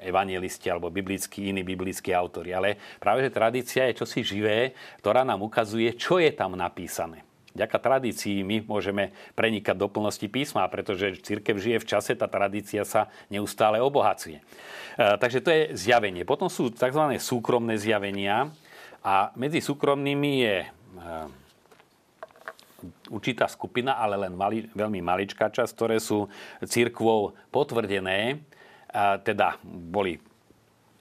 evangelisti 0.07 0.71
alebo 0.71 0.87
biblickí, 0.87 1.51
iní 1.51 1.67
biblickí 1.67 2.15
autori. 2.15 2.55
Ale 2.55 2.79
práve, 2.97 3.27
že 3.27 3.35
tradícia 3.35 3.83
je 3.91 3.99
čosi 3.99 4.23
živé, 4.23 4.71
ktorá 5.03 5.27
nám 5.27 5.43
ukazuje, 5.43 5.91
čo 5.99 6.23
je 6.23 6.31
tam 6.31 6.55
napísané. 6.55 7.27
vďaka 7.59 7.77
tradícii 7.81 8.39
my 8.47 8.63
môžeme 8.63 9.11
prenikať 9.35 9.75
do 9.75 9.91
plnosti 9.91 10.23
písma, 10.31 10.63
pretože 10.71 11.19
církev 11.19 11.59
žije 11.59 11.83
v 11.83 11.89
čase, 11.91 12.15
tá 12.15 12.31
tradícia 12.31 12.87
sa 12.87 13.11
neustále 13.27 13.83
obohacuje. 13.83 14.39
E, 14.39 14.43
takže 15.19 15.43
to 15.43 15.49
je 15.51 15.61
zjavenie. 15.75 16.23
Potom 16.23 16.47
sú 16.47 16.71
tzv. 16.71 17.03
súkromné 17.19 17.75
zjavenia 17.75 18.47
a 19.03 19.35
medzi 19.35 19.59
súkromnými 19.59 20.31
je 20.39 20.57
e, 20.63 20.67
určitá 23.11 23.45
skupina, 23.45 23.99
ale 23.99 24.15
len 24.15 24.33
mali, 24.33 24.67
veľmi 24.71 24.99
maličká 25.03 25.51
časť, 25.51 25.71
ktoré 25.75 25.97
sú 25.99 26.29
církvou 26.63 27.35
potvrdené, 27.51 28.41
teda 29.23 29.61
boli 29.63 30.17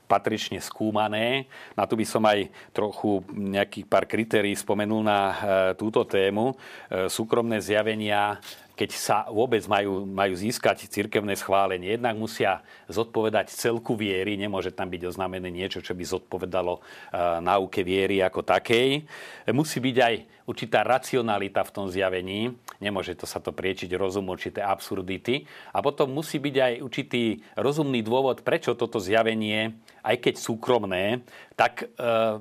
patrične 0.09 0.57
skúmané. 0.65 1.45
Na 1.77 1.85
tu 1.85 1.93
by 1.93 2.07
som 2.09 2.25
aj 2.25 2.49
trochu 2.73 3.21
nejakých 3.29 3.85
pár 3.85 4.09
kritérií 4.09 4.57
spomenul 4.57 5.05
na 5.05 5.21
e, 5.21 5.35
túto 5.77 6.01
tému. 6.09 6.57
E, 6.89 7.13
súkromné 7.13 7.61
zjavenia 7.61 8.41
keď 8.79 8.91
sa 8.95 9.27
vôbec 9.27 9.67
majú, 9.67 10.07
majú 10.07 10.39
získať 10.39 10.87
cirkevné 10.87 11.35
schválenie. 11.35 11.99
Jednak 11.99 12.15
musia 12.15 12.63
zodpovedať 12.87 13.51
celku 13.51 13.99
viery, 13.99 14.39
nemôže 14.39 14.71
tam 14.71 14.87
byť 14.87 15.03
oznámené 15.11 15.51
niečo, 15.51 15.83
čo 15.83 15.99
by 15.99 16.07
zodpovedalo 16.07 16.79
uh, 16.79 17.43
náuke 17.43 17.83
viery 17.83 18.23
ako 18.23 18.47
takej. 18.47 19.03
Musí 19.51 19.83
byť 19.83 19.97
aj 19.99 20.15
určitá 20.47 20.87
racionalita 20.87 21.67
v 21.67 21.75
tom 21.75 21.91
zjavení, 21.91 22.55
nemôže 22.79 23.19
to 23.19 23.27
sa 23.27 23.43
to 23.43 23.51
priečiť 23.51 23.91
rozum, 23.99 24.31
určité 24.31 24.63
absurdity. 24.63 25.43
A 25.75 25.83
potom 25.83 26.15
musí 26.15 26.39
byť 26.39 26.57
aj 26.63 26.73
určitý 26.79 27.43
rozumný 27.59 28.07
dôvod, 28.07 28.47
prečo 28.47 28.79
toto 28.79 29.03
zjavenie, 29.03 29.75
aj 30.07 30.23
keď 30.23 30.35
súkromné, 30.39 31.27
tak 31.59 31.83
uh, 31.99 32.39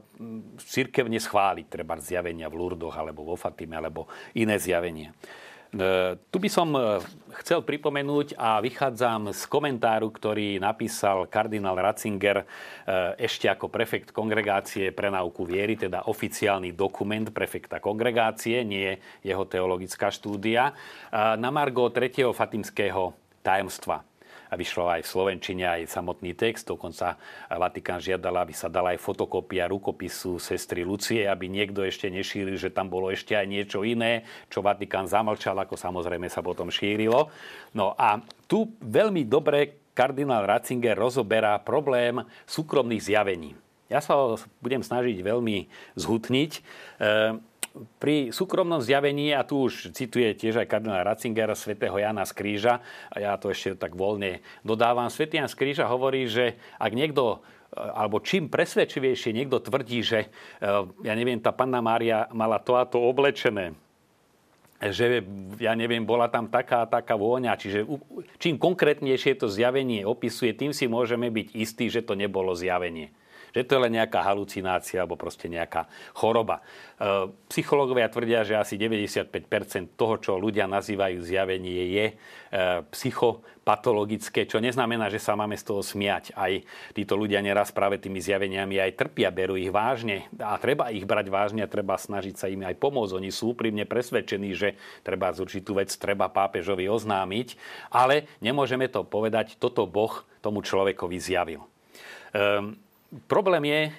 cirkevne 0.62 1.17
schváliť, 1.17 1.65
treba 1.65 1.98
zjavenia 1.98 2.46
v 2.46 2.62
Lurdoch, 2.62 2.94
alebo 2.94 3.25
vo 3.25 3.34
Fatime, 3.34 3.74
alebo 3.82 4.06
iné 4.38 4.62
zjavenie. 4.62 5.10
E, 5.74 6.15
tu 6.31 6.38
by 6.39 6.50
som 6.51 6.71
e, 6.71 7.03
chcel 7.43 7.59
pripomenúť 7.59 8.39
a 8.39 8.63
vychádzam 8.63 9.36
z 9.36 9.41
komentáru, 9.51 10.07
ktorý 10.09 10.63
napísal 10.63 11.27
kardinál 11.27 11.75
Ratzinger 11.75 12.43
e, 12.43 12.45
ešte 13.19 13.51
ako 13.51 13.67
prefekt 13.67 14.15
kongregácie 14.15 14.95
pre 14.95 15.12
náuku 15.12 15.43
viery, 15.43 15.75
teda 15.75 16.07
oficiálny 16.07 16.71
dokument 16.71 17.27
prefekta 17.36 17.83
kongregácie, 17.83 18.63
nie 18.63 18.95
jeho 19.21 19.43
teologická 19.43 20.07
štúdia, 20.07 20.71
na 21.13 21.50
Margo 21.51 21.91
3. 21.91 22.31
fatimského 22.31 23.12
tajomstva 23.43 24.03
a 24.47 24.53
vyšlo 24.55 24.87
aj 24.87 25.03
v 25.03 25.11
Slovenčine 25.11 25.63
aj 25.67 25.91
samotný 25.91 26.33
text. 26.33 26.67
Dokonca 26.67 27.19
Vatikán 27.51 27.99
žiadal, 27.99 28.43
aby 28.43 28.53
sa 28.55 28.71
dala 28.71 28.95
aj 28.95 29.03
fotokópia 29.03 29.67
rukopisu 29.67 30.39
sestry 30.39 30.87
Lucie, 30.87 31.27
aby 31.27 31.51
niekto 31.51 31.83
ešte 31.83 32.07
nešíril, 32.07 32.55
že 32.55 32.71
tam 32.71 32.87
bolo 32.87 33.11
ešte 33.11 33.35
aj 33.35 33.47
niečo 33.47 33.83
iné, 33.83 34.23
čo 34.47 34.63
Vatikán 34.63 35.07
zamlčal, 35.07 35.55
ako 35.55 35.75
samozrejme 35.75 36.31
sa 36.31 36.39
potom 36.39 36.71
šírilo. 36.71 37.29
No 37.75 37.95
a 37.95 38.23
tu 38.47 38.71
veľmi 38.79 39.27
dobre 39.27 39.91
kardinál 39.97 40.45
Ratzinger 40.45 40.93
rozoberá 40.93 41.57
problém 41.57 42.21
súkromných 42.45 43.01
zjavení. 43.01 43.57
Ja 43.87 44.03
sa 44.03 44.19
ho 44.19 44.35
budem 44.59 44.83
snažiť 44.83 45.17
veľmi 45.23 45.71
zhutniť. 45.95 46.51
Pri 47.98 48.34
súkromnom 48.34 48.81
zjavení, 48.81 49.34
a 49.34 49.46
tu 49.46 49.67
už 49.67 49.93
cituje 49.93 50.34
tiež 50.34 50.63
aj 50.63 50.67
kardinál 50.69 51.05
Ratzinger, 51.05 51.53
svätého 51.53 51.96
Jana 51.98 52.25
z 52.25 52.34
Kríža, 52.34 52.81
a 53.10 53.15
ja 53.17 53.38
to 53.38 53.53
ešte 53.53 53.77
tak 53.77 53.93
voľne 53.93 54.41
dodávam, 54.65 55.10
svätý 55.10 55.38
Jan 55.38 55.51
z 55.51 55.57
Kríža 55.57 55.86
hovorí, 55.86 56.25
že 56.25 56.57
ak 56.81 56.91
niekto 56.96 57.43
alebo 57.75 58.24
čím 58.24 58.48
presvedčivejšie 58.48 59.36
niekto 59.36 59.60
tvrdí, 59.60 60.00
že 60.00 60.19
e, 60.24 60.27
ja 61.03 61.13
neviem, 61.13 61.38
tá 61.38 61.51
panna 61.51 61.84
Mária 61.84 62.25
mala 62.31 62.63
to 62.63 62.79
a 62.79 62.88
to 62.88 62.98
oblečené, 62.98 63.75
že 64.79 65.25
ja 65.60 65.74
neviem, 65.75 66.05
bola 66.05 66.31
tam 66.31 66.48
taká 66.48 66.86
a 66.86 66.89
taká 66.89 67.19
vôňa. 67.19 67.60
Čiže 67.60 67.84
čím 68.39 68.55
konkrétnejšie 68.55 69.36
to 69.36 69.51
zjavenie 69.51 70.07
opisuje, 70.07 70.55
tým 70.55 70.72
si 70.72 70.88
môžeme 70.88 71.27
byť 71.27 71.48
istí, 71.57 71.91
že 71.91 72.05
to 72.05 72.15
nebolo 72.15 72.55
zjavenie 72.55 73.12
že 73.53 73.65
to 73.67 73.77
je 73.77 73.83
len 73.83 73.93
nejaká 73.99 74.23
halucinácia 74.23 75.03
alebo 75.03 75.19
proste 75.19 75.51
nejaká 75.51 75.85
choroba. 76.15 76.63
E, 76.97 77.31
psychológovia 77.53 78.09
tvrdia, 78.09 78.41
že 78.41 78.57
asi 78.57 78.75
95% 78.79 79.93
toho, 79.93 80.15
čo 80.17 80.31
ľudia 80.39 80.65
nazývajú 80.65 81.21
zjavenie, 81.21 81.83
je 81.93 82.05
e, 82.09 82.13
psychopatologické, 82.89 84.49
čo 84.49 84.57
neznamená, 84.57 85.13
že 85.13 85.21
sa 85.21 85.37
máme 85.37 85.53
z 85.59 85.63
toho 85.67 85.85
smiať. 85.85 86.33
Aj 86.33 86.51
títo 86.95 87.13
ľudia 87.13 87.43
neraz 87.45 87.69
práve 87.69 88.01
tými 88.01 88.17
zjaveniami 88.17 88.81
aj 88.81 88.97
trpia, 88.97 89.29
berú 89.29 89.59
ich 89.59 89.69
vážne 89.69 90.25
a 90.41 90.57
treba 90.57 90.89
ich 90.89 91.05
brať 91.05 91.27
vážne 91.29 91.61
a 91.61 91.71
treba 91.71 91.99
snažiť 91.99 92.35
sa 92.35 92.49
im 92.49 92.65
aj 92.65 92.79
pomôcť. 92.81 93.17
Oni 93.19 93.29
sú 93.29 93.53
úprimne 93.53 93.85
presvedčení, 93.85 94.57
že 94.57 94.79
treba 95.05 95.29
z 95.35 95.45
určitú 95.45 95.77
vec 95.77 95.93
treba 95.95 96.31
pápežovi 96.33 96.89
oznámiť, 96.89 97.47
ale 97.93 98.25
nemôžeme 98.41 98.89
to 98.89 99.05
povedať, 99.05 99.59
toto 99.61 99.85
Boh 99.85 100.25
tomu 100.41 100.63
človekovi 100.63 101.17
zjavil. 101.19 101.61
Um, 102.31 102.87
problém 103.27 103.63
je, 103.65 103.81
e, 103.87 103.91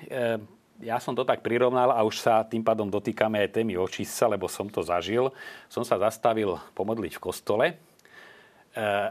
ja 0.84 1.02
som 1.02 1.16
to 1.16 1.26
tak 1.26 1.42
prirovnal 1.42 1.90
a 1.90 2.06
už 2.06 2.22
sa 2.22 2.46
tým 2.46 2.62
pádom 2.62 2.86
dotýkame 2.86 3.42
aj 3.42 3.54
témy 3.58 3.74
očistca, 3.80 4.30
lebo 4.30 4.46
som 4.46 4.70
to 4.70 4.84
zažil. 4.84 5.34
Som 5.66 5.82
sa 5.82 5.98
zastavil 5.98 6.60
pomodliť 6.78 7.18
v 7.18 7.22
kostole 7.22 7.66
e, 7.70 7.74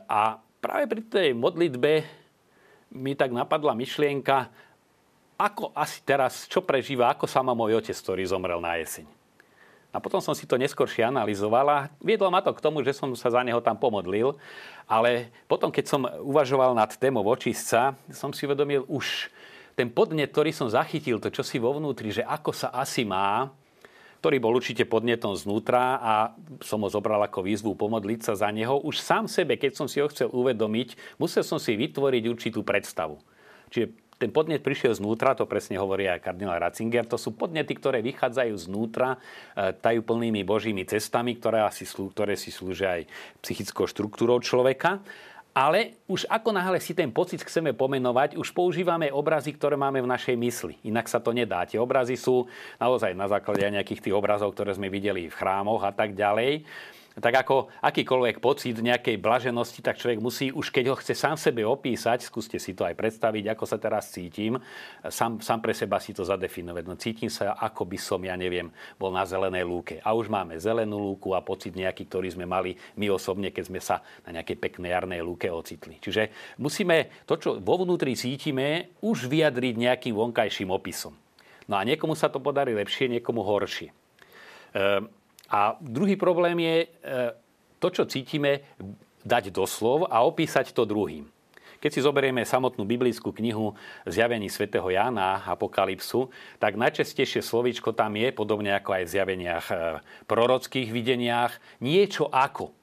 a 0.07 0.39
práve 0.63 0.85
pri 0.87 1.01
tej 1.03 1.29
modlitbe 1.35 2.03
mi 2.95 3.13
tak 3.19 3.35
napadla 3.35 3.75
myšlienka, 3.75 4.47
ako 5.37 5.69
asi 5.77 6.01
teraz, 6.01 6.49
čo 6.49 6.65
prežíva, 6.65 7.13
ako 7.13 7.29
sa 7.29 7.45
má 7.45 7.53
môj 7.53 7.77
otec, 7.77 7.93
ktorý 7.93 8.25
zomrel 8.25 8.57
na 8.57 8.79
jeseň. 8.79 9.05
A 9.93 10.03
potom 10.03 10.21
som 10.21 10.35
si 10.35 10.45
to 10.45 10.59
neskôršie 10.59 11.05
analyzoval 11.05 11.65
a 11.69 11.79
viedlo 12.03 12.27
ma 12.27 12.43
to 12.43 12.51
k 12.53 12.61
tomu, 12.61 12.83
že 12.83 12.93
som 12.93 13.09
sa 13.15 13.31
za 13.31 13.41
neho 13.41 13.63
tam 13.63 13.79
pomodlil. 13.79 14.35
Ale 14.85 15.31
potom, 15.49 15.71
keď 15.71 15.85
som 15.87 16.05
uvažoval 16.05 16.75
nad 16.75 16.91
témou 16.95 17.23
očistca, 17.25 17.95
som 18.11 18.29
si 18.29 18.45
uvedomil 18.45 18.83
už 18.85 19.31
ten 19.77 19.93
podnet, 19.93 20.33
ktorý 20.33 20.49
som 20.49 20.73
zachytil, 20.73 21.21
to 21.21 21.29
čo 21.29 21.45
si 21.45 21.61
vo 21.61 21.69
vnútri, 21.77 22.09
že 22.09 22.25
ako 22.25 22.49
sa 22.49 22.73
asi 22.73 23.05
má, 23.05 23.53
ktorý 24.17 24.41
bol 24.41 24.57
určite 24.57 24.89
podnetom 24.89 25.37
znútra 25.37 26.01
a 26.01 26.13
som 26.65 26.81
ho 26.81 26.89
zobral 26.89 27.21
ako 27.21 27.45
výzvu 27.45 27.77
pomodliť 27.77 28.25
sa 28.25 28.33
za 28.33 28.49
neho. 28.49 28.81
Už 28.81 28.97
sám 28.97 29.29
sebe, 29.29 29.53
keď 29.61 29.77
som 29.77 29.85
si 29.85 30.01
ho 30.01 30.09
chcel 30.09 30.33
uvedomiť, 30.33 31.21
musel 31.21 31.45
som 31.45 31.61
si 31.61 31.77
vytvoriť 31.77 32.23
určitú 32.25 32.65
predstavu. 32.65 33.21
Čiže 33.69 33.93
ten 34.17 34.33
podnet 34.33 34.65
prišiel 34.65 34.97
znútra, 34.97 35.37
to 35.37 35.45
presne 35.45 35.77
hovorí 35.77 36.09
aj 36.09 36.25
kardinál 36.25 36.57
Ratzinger, 36.57 37.05
to 37.05 37.21
sú 37.21 37.37
podnety, 37.37 37.77
ktoré 37.77 38.01
vychádzajú 38.01 38.57
znútra 38.57 39.13
e, 39.13 39.77
tajúplnými 39.77 40.41
božími 40.41 40.89
cestami, 40.89 41.37
ktoré, 41.37 41.61
asi, 41.61 41.85
ktoré 41.85 42.33
si 42.33 42.49
slúžia 42.49 42.97
aj 42.97 43.05
psychickou 43.45 43.85
štruktúrou 43.85 44.41
človeka. 44.41 45.05
Ale 45.57 45.97
už 46.05 46.29
ako 46.29 46.53
náhle 46.53 46.77
si 46.77 46.93
ten 46.93 47.09
pocit 47.09 47.41
chceme 47.41 47.73
pomenovať, 47.73 48.37
už 48.37 48.53
používame 48.53 49.09
obrazy, 49.09 49.57
ktoré 49.57 49.73
máme 49.73 50.05
v 50.05 50.11
našej 50.13 50.37
mysli. 50.37 50.77
Inak 50.85 51.09
sa 51.09 51.17
to 51.17 51.33
nedá. 51.33 51.65
Tie 51.65 51.81
obrazy 51.81 52.13
sú 52.13 52.45
naozaj 52.77 53.17
na 53.17 53.25
základe 53.25 53.65
nejakých 53.65 54.05
tých 54.05 54.13
obrazov, 54.13 54.53
ktoré 54.53 54.77
sme 54.77 54.93
videli 54.93 55.25
v 55.25 55.33
chrámoch 55.33 55.81
a 55.81 55.89
tak 55.89 56.13
ďalej 56.13 56.61
tak 57.17 57.33
ako 57.33 57.73
akýkoľvek 57.81 58.37
pocit 58.37 58.77
nejakej 58.77 59.17
blaženosti, 59.17 59.81
tak 59.81 59.97
človek 59.97 60.21
musí, 60.21 60.53
už 60.53 60.69
keď 60.69 60.93
ho 60.93 60.95
chce 61.01 61.17
sám 61.17 61.33
sebe 61.33 61.65
opísať, 61.65 62.29
skúste 62.29 62.61
si 62.61 62.77
to 62.77 62.85
aj 62.85 62.93
predstaviť, 62.93 63.57
ako 63.57 63.65
sa 63.65 63.81
teraz 63.81 64.13
cítim, 64.13 64.61
sám, 65.09 65.41
sám 65.41 65.59
pre 65.65 65.73
seba 65.73 65.97
si 65.97 66.13
to 66.13 66.21
zadefinovať. 66.21 66.83
No 66.85 66.93
cítim 66.93 67.33
sa, 67.33 67.57
ako 67.57 67.89
by 67.89 67.97
som, 67.97 68.21
ja 68.21 68.37
neviem, 68.37 68.69
bol 69.01 69.09
na 69.09 69.25
zelenej 69.25 69.65
lúke. 69.65 69.97
A 70.05 70.13
už 70.13 70.29
máme 70.29 70.61
zelenú 70.61 71.01
lúku 71.01 71.33
a 71.33 71.41
pocit 71.41 71.73
nejaký, 71.73 72.05
ktorý 72.05 72.37
sme 72.37 72.45
mali 72.45 72.77
my 73.01 73.09
osobne, 73.09 73.49
keď 73.49 73.63
sme 73.65 73.81
sa 73.81 74.05
na 74.29 74.37
nejakej 74.37 74.57
peknej 74.61 74.93
jarnej 74.93 75.25
lúke 75.25 75.49
ocitli. 75.49 75.97
Čiže 75.97 76.55
musíme 76.61 77.25
to, 77.25 77.41
čo 77.41 77.49
vo 77.57 77.81
vnútri 77.81 78.13
cítime, 78.13 78.93
už 79.01 79.25
vyjadriť 79.25 79.73
nejakým 79.73 80.13
vonkajším 80.13 80.69
opisom. 80.69 81.17
No 81.67 81.75
a 81.75 81.83
niekomu 81.83 82.15
sa 82.15 82.31
to 82.31 82.39
podarí 82.39 82.71
lepšie, 82.77 83.11
niekomu 83.11 83.43
horšie. 83.43 83.91
Ehm, 84.71 85.11
a 85.47 85.79
druhý 85.79 86.19
problém 86.19 86.59
je 86.59 86.77
e, 86.83 86.87
to, 87.79 87.87
čo 87.91 88.03
cítime, 88.05 88.63
dať 89.23 89.51
do 89.51 89.67
slov 89.67 90.07
a 90.07 90.23
opísať 90.23 90.71
to 90.71 90.87
druhým. 90.87 91.27
Keď 91.77 91.91
si 91.93 92.01
zoberieme 92.01 92.41
samotnú 92.41 92.89
biblickú 92.89 93.29
knihu 93.37 93.77
Zjavení 94.09 94.49
svätého 94.49 94.89
Jána, 94.89 95.45
Apokalypsu, 95.45 96.33
tak 96.57 96.73
najčastejšie 96.73 97.45
slovíčko 97.45 97.93
tam 97.93 98.17
je, 98.17 98.33
podobne 98.33 98.73
ako 98.73 98.97
aj 98.97 99.03
v 99.05 99.13
zjaveniach 99.13 99.67
e, 99.69 99.75
prorockých 100.25 100.89
videniach, 100.89 101.53
niečo 101.77 102.25
ako. 102.33 102.73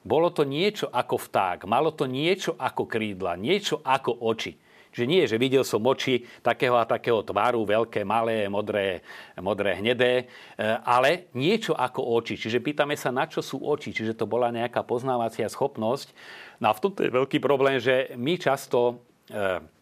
Bolo 0.00 0.32
to 0.32 0.48
niečo 0.48 0.88
ako 0.88 1.20
vták, 1.20 1.68
malo 1.68 1.92
to 1.92 2.08
niečo 2.08 2.56
ako 2.56 2.88
krídla, 2.88 3.36
niečo 3.36 3.84
ako 3.84 4.24
oči. 4.24 4.56
Čiže 4.90 5.06
nie, 5.06 5.22
že 5.26 5.38
videl 5.38 5.62
som 5.62 5.82
oči 5.86 6.26
takého 6.42 6.74
a 6.74 6.82
takého 6.82 7.22
tvaru, 7.22 7.62
veľké, 7.62 8.02
malé, 8.02 8.50
modré, 8.50 9.06
modré, 9.38 9.78
hnedé, 9.78 10.26
e, 10.58 10.64
ale 10.82 11.30
niečo 11.32 11.78
ako 11.78 12.02
oči. 12.18 12.34
Čiže 12.34 12.58
pýtame 12.58 12.98
sa, 12.98 13.14
na 13.14 13.30
čo 13.30 13.38
sú 13.38 13.62
oči. 13.62 13.94
Čiže 13.94 14.18
to 14.18 14.26
bola 14.26 14.50
nejaká 14.50 14.82
poznávacia 14.82 15.46
schopnosť. 15.46 16.10
No 16.58 16.70
a 16.70 16.76
v 16.76 16.82
tomto 16.82 17.06
je 17.06 17.14
veľký 17.14 17.38
problém, 17.38 17.78
že 17.78 18.12
my 18.18 18.34
často 18.34 19.02
e, 19.30 19.79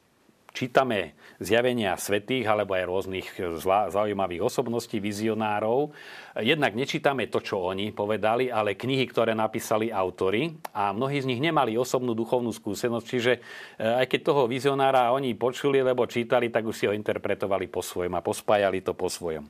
čítame 0.52 1.14
zjavenia 1.38 1.94
svetých 1.94 2.48
alebo 2.48 2.74
aj 2.74 2.84
rôznych 2.88 3.26
zaujímavých 3.94 4.42
osobností, 4.42 4.98
vizionárov. 4.98 5.94
Jednak 6.38 6.74
nečítame 6.74 7.30
to, 7.30 7.38
čo 7.38 7.62
oni 7.62 7.94
povedali, 7.94 8.50
ale 8.50 8.74
knihy, 8.74 9.06
ktoré 9.06 9.34
napísali 9.34 9.94
autory 9.94 10.58
a 10.74 10.90
mnohí 10.90 11.22
z 11.22 11.28
nich 11.30 11.42
nemali 11.42 11.78
osobnú 11.78 12.14
duchovnú 12.14 12.50
skúsenosť, 12.50 13.06
čiže 13.06 13.32
e, 13.34 13.40
aj 13.82 14.06
keď 14.10 14.20
toho 14.22 14.42
vizionára 14.50 15.14
oni 15.14 15.34
počuli, 15.38 15.82
lebo 15.82 16.06
čítali, 16.10 16.50
tak 16.50 16.66
už 16.66 16.74
si 16.74 16.84
ho 16.90 16.92
interpretovali 16.94 17.70
po 17.70 17.82
svojom 17.82 18.14
a 18.18 18.24
pospájali 18.24 18.82
to 18.82 18.94
po 18.94 19.06
svojom. 19.06 19.46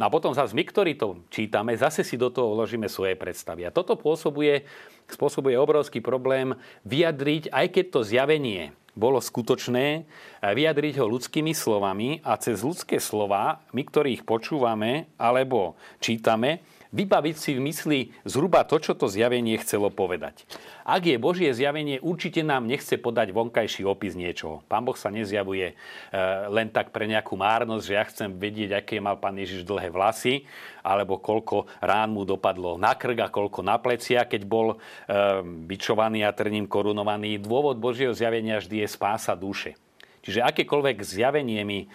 No 0.00 0.08
a 0.08 0.12
potom 0.12 0.32
zase 0.32 0.56
my, 0.56 0.64
ktorí 0.64 0.96
to 0.96 1.28
čítame, 1.28 1.76
zase 1.76 2.00
si 2.00 2.16
do 2.16 2.32
toho 2.32 2.56
vložíme 2.56 2.88
svoje 2.88 3.14
predstavy. 3.20 3.68
A 3.68 3.74
toto 3.74 4.00
pôsobuje, 4.00 4.64
spôsobuje 5.06 5.60
obrovský 5.60 6.00
problém 6.00 6.56
vyjadriť, 6.88 7.52
aj 7.52 7.66
keď 7.68 7.84
to 7.92 8.00
zjavenie 8.00 8.72
bolo 9.00 9.16
skutočné, 9.24 10.04
vyjadriť 10.44 11.00
ho 11.00 11.08
ľudskými 11.08 11.56
slovami 11.56 12.20
a 12.20 12.36
cez 12.36 12.60
ľudské 12.60 13.00
slova, 13.00 13.64
my, 13.72 13.82
ktorých 13.88 14.28
počúvame 14.28 15.08
alebo 15.16 15.80
čítame, 16.04 16.60
vybaviť 16.90 17.36
si 17.38 17.50
v 17.54 17.64
mysli 17.70 17.98
zhruba 18.26 18.66
to, 18.66 18.82
čo 18.82 18.98
to 18.98 19.06
zjavenie 19.06 19.58
chcelo 19.62 19.90
povedať. 19.90 20.42
Ak 20.82 21.06
je 21.06 21.22
Božie 21.22 21.54
zjavenie, 21.54 22.02
určite 22.02 22.42
nám 22.42 22.66
nechce 22.66 22.98
podať 22.98 23.30
vonkajší 23.30 23.86
opis 23.86 24.18
niečoho. 24.18 24.66
Pán 24.66 24.82
Boh 24.82 24.98
sa 24.98 25.10
nezjavuje 25.10 25.72
e, 25.72 25.74
len 26.50 26.68
tak 26.70 26.90
pre 26.90 27.06
nejakú 27.06 27.38
márnosť, 27.38 27.84
že 27.86 27.94
ja 27.94 28.04
chcem 28.10 28.30
vedieť, 28.34 28.82
aké 28.82 28.98
mal 28.98 29.22
pán 29.22 29.38
Ježiš 29.38 29.62
dlhé 29.62 29.94
vlasy, 29.94 30.42
alebo 30.82 31.22
koľko 31.22 31.70
rán 31.78 32.10
mu 32.10 32.26
dopadlo 32.26 32.74
na 32.74 32.98
krk 32.98 33.18
a 33.22 33.32
koľko 33.32 33.62
na 33.62 33.78
plecia, 33.78 34.26
keď 34.26 34.42
bol 34.46 34.74
e, 34.74 34.76
bičovaný 35.70 36.26
a 36.26 36.34
trním 36.34 36.66
korunovaný. 36.66 37.38
Dôvod 37.38 37.78
Božieho 37.78 38.10
zjavenia 38.10 38.58
vždy 38.58 38.82
je 38.82 38.88
spása 38.90 39.38
duše. 39.38 39.78
Čiže 40.30 40.46
akékoľvek 40.46 41.02
zjavenie 41.02 41.66
my 41.66 41.78
e, 41.82 41.86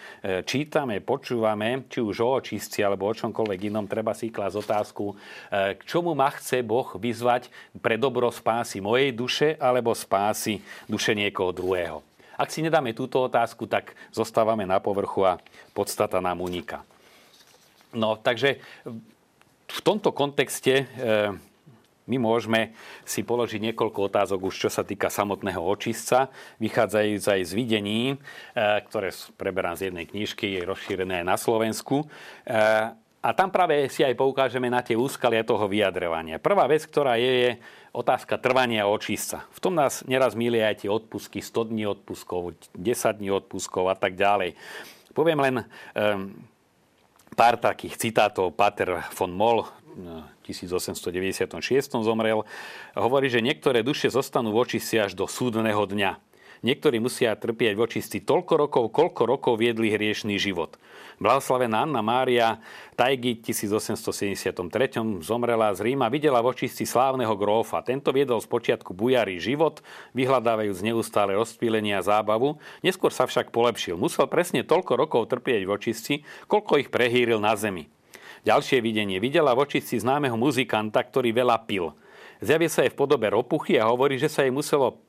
čítame, 0.44 1.00
počúvame, 1.00 1.88
či 1.88 2.04
už 2.04 2.20
o 2.20 2.36
očistci 2.36 2.84
alebo 2.84 3.08
o 3.08 3.16
čomkoľvek 3.16 3.72
inom, 3.72 3.88
treba 3.88 4.12
si 4.12 4.28
klásť 4.28 4.60
otázku, 4.60 5.04
e, 5.08 5.14
k 5.72 5.80
čomu 5.88 6.12
ma 6.12 6.28
chce 6.28 6.60
Boh 6.60 6.84
vyzvať 6.84 7.48
pre 7.80 7.96
dobro 7.96 8.28
spásy 8.28 8.84
mojej 8.84 9.16
duše 9.16 9.48
alebo 9.56 9.96
spásy 9.96 10.60
duše 10.84 11.16
niekoho 11.16 11.48
druhého. 11.48 12.04
Ak 12.36 12.52
si 12.52 12.60
nedáme 12.60 12.92
túto 12.92 13.24
otázku, 13.24 13.64
tak 13.64 13.96
zostávame 14.12 14.68
na 14.68 14.84
povrchu 14.84 15.24
a 15.24 15.40
podstata 15.72 16.20
nám 16.20 16.44
uniká. 16.44 16.84
No, 17.96 18.20
takže 18.20 18.60
v 19.64 19.80
tomto 19.80 20.12
kontexte 20.12 20.84
e, 20.84 20.86
my 22.06 22.16
môžeme 22.22 22.74
si 23.02 23.26
položiť 23.26 23.70
niekoľko 23.70 23.98
otázok 24.10 24.46
už, 24.46 24.66
čo 24.66 24.70
sa 24.70 24.86
týka 24.86 25.10
samotného 25.10 25.58
očistca, 25.58 26.30
vychádzajúc 26.62 27.24
aj 27.26 27.40
z 27.42 27.52
videní, 27.52 28.00
e, 28.14 28.16
ktoré 28.86 29.10
preberám 29.34 29.74
z 29.74 29.90
jednej 29.90 30.06
knižky, 30.06 30.56
je 30.56 30.62
rozšírené 30.62 31.22
aj 31.22 31.26
na 31.26 31.36
Slovensku. 31.36 32.06
E, 32.06 32.06
a 33.26 33.34
tam 33.34 33.50
práve 33.50 33.90
si 33.90 34.06
aj 34.06 34.14
poukážeme 34.14 34.70
na 34.70 34.86
tie 34.86 34.94
úskalia 34.94 35.42
toho 35.42 35.66
vyjadrovania. 35.66 36.38
Prvá 36.38 36.70
vec, 36.70 36.86
ktorá 36.86 37.18
je, 37.18 37.32
je 37.42 37.50
otázka 37.90 38.38
trvania 38.38 38.86
očistca. 38.86 39.42
V 39.50 39.58
tom 39.58 39.74
nás 39.74 40.06
neraz 40.06 40.38
milie 40.38 40.62
aj 40.62 40.86
tie 40.86 40.90
odpusky, 40.92 41.42
100 41.42 41.74
dní 41.74 41.90
odpuskov, 41.90 42.54
10 42.78 43.18
dní 43.18 43.34
odpuskov 43.34 43.90
a 43.90 43.98
tak 43.98 44.14
ďalej. 44.14 44.54
Poviem 45.10 45.42
len 45.42 45.54
um, 45.58 46.38
pár 47.34 47.58
takých 47.58 47.98
citátov. 47.98 48.54
Pater 48.54 49.02
von 49.16 49.32
Moll, 49.34 49.66
1896 50.44 52.04
zomrel, 52.04 52.44
hovorí, 52.94 53.32
že 53.32 53.40
niektoré 53.40 53.80
duše 53.80 54.12
zostanú 54.12 54.52
v 54.52 54.62
očistci 54.68 55.00
až 55.00 55.16
do 55.16 55.24
súdneho 55.24 55.82
dňa. 55.88 56.20
Niektorí 56.64 56.98
musia 56.98 57.36
trpieť 57.36 57.76
v 57.76 57.84
očistci 57.84 58.18
toľko 58.24 58.54
rokov, 58.56 58.84
koľko 58.88 59.22
rokov 59.28 59.54
viedli 59.60 59.92
hriešný 59.92 60.40
život. 60.40 60.80
Blahoslavená 61.20 61.84
Anna 61.84 62.00
Mária 62.04 62.60
Tajgi 62.96 63.40
1873 63.40 64.56
zomrela 65.20 65.72
z 65.72 65.80
Ríma, 65.84 66.12
videla 66.12 66.40
v 66.40 66.52
očistci 66.52 66.88
slávneho 66.88 67.36
grófa. 67.36 67.84
Tento 67.84 68.12
viedol 68.12 68.40
z 68.40 68.48
počiatku 68.48 68.96
bujarý 68.96 69.36
život, 69.40 69.84
vyhľadávajúc 70.16 70.80
neustále 70.84 71.36
rozpílenia 71.36 72.00
a 72.00 72.06
zábavu. 72.06 72.56
Neskôr 72.80 73.12
sa 73.12 73.28
však 73.28 73.52
polepšil. 73.52 73.96
Musel 74.00 74.28
presne 74.28 74.64
toľko 74.64 74.92
rokov 74.96 75.22
trpieť 75.32 75.64
v 75.64 75.72
očistci, 75.72 76.14
koľko 76.48 76.84
ich 76.84 76.92
prehýril 76.92 77.40
na 77.40 77.56
zemi. 77.56 77.95
Ďalšie 78.46 78.78
videnie. 78.78 79.18
Videla 79.18 79.58
v 79.58 79.66
očistci 79.66 79.98
známeho 79.98 80.38
muzikanta, 80.38 81.02
ktorý 81.02 81.34
veľa 81.34 81.66
pil. 81.66 81.90
Zjavie 82.38 82.70
sa 82.70 82.86
jej 82.86 82.94
v 82.94 82.98
podobe 83.02 83.26
ropuchy 83.26 83.74
a 83.74 83.90
hovorí, 83.90 84.22
že 84.22 84.30
sa 84.30 84.46
jej 84.46 84.54
muselo, 84.54 85.02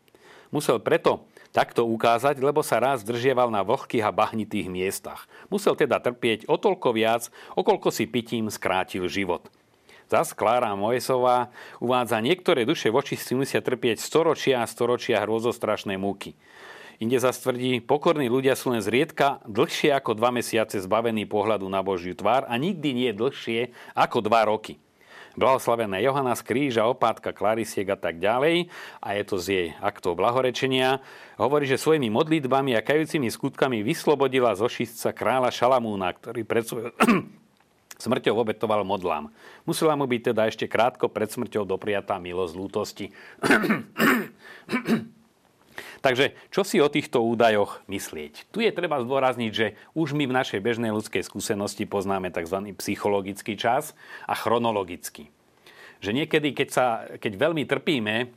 musel 0.50 0.82
preto 0.82 1.22
takto 1.54 1.86
ukázať, 1.86 2.42
lebo 2.42 2.66
sa 2.66 2.82
raz 2.82 3.06
zdržieval 3.06 3.54
na 3.54 3.62
vlhkých 3.62 4.02
a 4.02 4.10
bahnitých 4.10 4.74
miestach. 4.74 5.30
Musel 5.54 5.78
teda 5.78 6.02
trpieť 6.02 6.50
o 6.50 6.58
toľko 6.58 6.98
viac, 6.98 7.30
okolko 7.54 7.94
si 7.94 8.10
pitím 8.10 8.50
skrátil 8.50 9.06
život. 9.06 9.46
Zas 10.10 10.34
Klára 10.34 10.74
Mojesová 10.74 11.54
uvádza, 11.84 12.24
niektoré 12.24 12.66
duše 12.66 12.90
v 12.90 13.06
očistci 13.06 13.38
musia 13.38 13.62
trpieť 13.62 14.02
storočia 14.02 14.64
a 14.64 14.70
storočia 14.70 15.22
hrôzostrašné 15.22 16.00
múky. 16.00 16.34
Inde 16.98 17.22
zase 17.22 17.46
tvrdí, 17.46 17.78
pokorní 17.86 18.26
ľudia 18.26 18.58
sú 18.58 18.74
len 18.74 18.82
zriedka 18.82 19.38
dlhšie 19.46 19.94
ako 19.94 20.18
dva 20.18 20.34
mesiace 20.34 20.82
zbavení 20.82 21.30
pohľadu 21.30 21.70
na 21.70 21.86
Božiu 21.86 22.18
tvár 22.18 22.50
a 22.50 22.58
nikdy 22.58 22.90
nie 22.90 23.12
dlhšie 23.14 23.70
ako 23.94 24.26
dva 24.26 24.50
roky. 24.50 24.82
Blahoslavená 25.38 26.02
Johana 26.02 26.34
z 26.34 26.42
kríža, 26.42 26.90
opátka, 26.90 27.30
klarisiek 27.30 27.86
a 27.94 27.98
tak 28.02 28.18
ďalej, 28.18 28.74
a 28.98 29.14
je 29.14 29.24
to 29.30 29.38
z 29.38 29.46
jej 29.46 29.68
aktov 29.78 30.18
blahorečenia, 30.18 30.98
hovorí, 31.38 31.70
že 31.70 31.78
svojimi 31.78 32.10
modlitbami 32.10 32.74
a 32.74 32.82
kajúcimi 32.82 33.30
skutkami 33.30 33.86
vyslobodila 33.86 34.58
zo 34.58 34.66
šistca 34.66 35.14
kráľa 35.14 35.54
Šalamúna, 35.54 36.10
ktorý 36.18 36.42
pred 36.42 36.66
svojou 36.66 36.90
smrťou 38.10 38.34
obetoval 38.34 38.82
modlám. 38.82 39.30
Musela 39.70 39.94
mu 39.94 40.10
byť 40.10 40.34
teda 40.34 40.50
ešte 40.50 40.66
krátko 40.66 41.06
pred 41.06 41.30
smrťou 41.30 41.70
dopriatá 41.70 42.18
milosť 42.18 42.54
lútosti. 42.58 43.14
Takže 46.02 46.38
čo 46.54 46.62
si 46.62 46.78
o 46.78 46.88
týchto 46.90 47.24
údajoch 47.26 47.82
myslieť? 47.90 48.50
Tu 48.54 48.66
je 48.66 48.72
treba 48.72 49.02
zdôrazniť, 49.02 49.52
že 49.52 49.68
už 49.98 50.14
my 50.14 50.30
v 50.30 50.38
našej 50.38 50.60
bežnej 50.62 50.94
ľudskej 50.94 51.26
skúsenosti 51.26 51.90
poznáme 51.90 52.30
tzv. 52.30 52.74
psychologický 52.78 53.58
čas 53.58 53.98
a 54.30 54.38
chronologický. 54.38 55.30
Že 55.98 56.24
niekedy, 56.24 56.54
keď, 56.54 56.70
sa, 56.70 56.86
keď 57.18 57.34
veľmi 57.38 57.66
trpíme, 57.66 58.30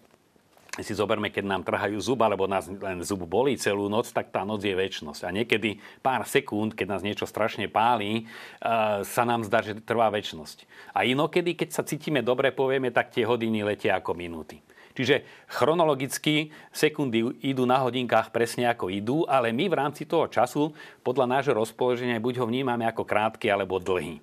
si 0.79 0.94
zoberme, 0.94 1.35
keď 1.35 1.44
nám 1.51 1.62
trhajú 1.66 1.99
zub, 1.99 2.23
alebo 2.23 2.46
nás 2.46 2.70
len 2.70 3.03
zub 3.03 3.27
bolí 3.27 3.59
celú 3.59 3.90
noc, 3.90 4.14
tak 4.14 4.31
tá 4.31 4.46
noc 4.46 4.62
je 4.62 4.70
väčnosť. 4.70 5.27
A 5.27 5.35
niekedy 5.35 5.83
pár 5.99 6.23
sekúnd, 6.25 6.79
keď 6.79 6.87
nás 6.87 7.03
niečo 7.03 7.27
strašne 7.27 7.66
pálí, 7.66 8.31
uh, 8.62 9.03
sa 9.03 9.27
nám 9.27 9.42
zdá, 9.42 9.66
že 9.66 9.75
trvá 9.83 10.09
väčnosť. 10.14 10.64
A 10.94 11.03
inokedy, 11.03 11.59
keď 11.59 11.68
sa 11.75 11.83
cítime 11.83 12.23
dobre, 12.23 12.55
povieme, 12.55 12.94
tak 12.94 13.11
tie 13.11 13.27
hodiny 13.27 13.66
letia 13.66 13.99
ako 13.99 14.14
minúty. 14.14 14.62
Čiže 14.94 15.22
chronologicky 15.46 16.50
sekundy 16.74 17.22
idú 17.46 17.62
na 17.64 17.79
hodinkách 17.79 18.35
presne 18.35 18.66
ako 18.66 18.90
idú, 18.90 19.22
ale 19.31 19.55
my 19.55 19.70
v 19.70 19.79
rámci 19.79 20.03
toho 20.05 20.26
času 20.26 20.74
podľa 21.07 21.38
nášho 21.38 21.55
rozpoloženia 21.55 22.18
buď 22.18 22.42
ho 22.42 22.48
vnímame 22.50 22.85
ako 22.87 23.07
krátky 23.07 23.46
alebo 23.48 23.79
dlhý. 23.79 24.18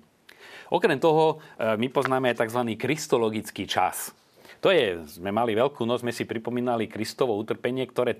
Okrem 0.68 1.00
toho 1.00 1.40
e, 1.56 1.76
my 1.80 1.88
poznáme 1.88 2.28
aj 2.32 2.44
tzv. 2.44 2.76
kristologický 2.76 3.64
čas. 3.64 4.12
To 4.60 4.68
je, 4.68 5.00
sme 5.08 5.32
mali 5.32 5.56
veľkú 5.56 5.86
noc, 5.86 6.02
sme 6.02 6.12
si 6.12 6.28
pripomínali 6.28 6.90
Kristovo 6.90 7.38
utrpenie, 7.38 7.86
ktoré 7.88 8.18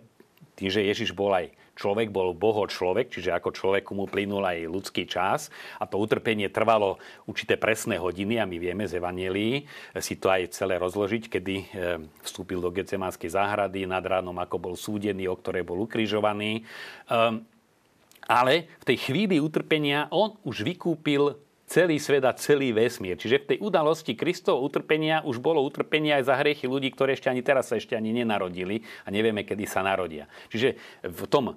tým, 0.58 0.74
že 0.74 0.82
Ježiš 0.82 1.14
bol 1.14 1.30
aj 1.30 1.54
človek, 1.78 2.10
bol 2.10 2.34
boho 2.34 2.66
človek, 2.66 3.06
čiže 3.14 3.30
ako 3.30 3.54
človeku 3.54 3.94
mu 3.94 4.10
plynul 4.10 4.42
aj 4.42 4.66
ľudský 4.66 5.06
čas 5.06 5.54
a 5.78 5.86
to 5.86 6.02
utrpenie 6.02 6.50
trvalo 6.50 6.98
určité 7.30 7.54
presné 7.54 8.02
hodiny 8.02 8.42
a 8.42 8.44
my 8.50 8.58
vieme 8.58 8.82
z 8.90 8.98
Evanielii 8.98 9.62
si 10.02 10.18
to 10.18 10.26
aj 10.26 10.50
celé 10.50 10.82
rozložiť, 10.82 11.30
kedy 11.30 11.54
e, 11.54 11.66
vstúpil 12.26 12.58
do 12.58 12.74
Getsemanskej 12.74 13.30
záhrady 13.30 13.86
nad 13.86 14.02
ránom, 14.02 14.34
ako 14.34 14.58
bol 14.58 14.74
súdený, 14.74 15.30
o 15.30 15.38
ktorej 15.38 15.62
bol 15.62 15.86
ukrižovaný. 15.86 16.66
Ehm, 17.06 17.46
ale 18.26 18.68
v 18.82 18.84
tej 18.92 18.98
chvíli 19.08 19.38
utrpenia 19.38 20.10
on 20.10 20.34
už 20.42 20.66
vykúpil 20.66 21.47
celý 21.68 22.00
svet 22.00 22.24
a 22.24 22.32
celý 22.32 22.72
vesmír. 22.72 23.20
Čiže 23.20 23.44
v 23.44 23.48
tej 23.54 23.58
udalosti 23.60 24.16
Kristovho 24.16 24.64
utrpenia 24.64 25.20
už 25.22 25.36
bolo 25.38 25.60
utrpenie 25.60 26.16
aj 26.16 26.32
za 26.32 26.34
hriechy 26.40 26.64
ľudí, 26.64 26.88
ktoré 26.96 27.12
ešte 27.12 27.28
ani 27.28 27.44
teraz 27.44 27.68
sa 27.68 27.76
ešte 27.76 27.92
ani 27.92 28.10
nenarodili 28.16 28.80
a 29.04 29.12
nevieme, 29.12 29.44
kedy 29.44 29.68
sa 29.68 29.84
narodia. 29.84 30.24
Čiže 30.48 30.80
v 31.04 31.22
tom 31.28 31.52
e, 31.52 31.54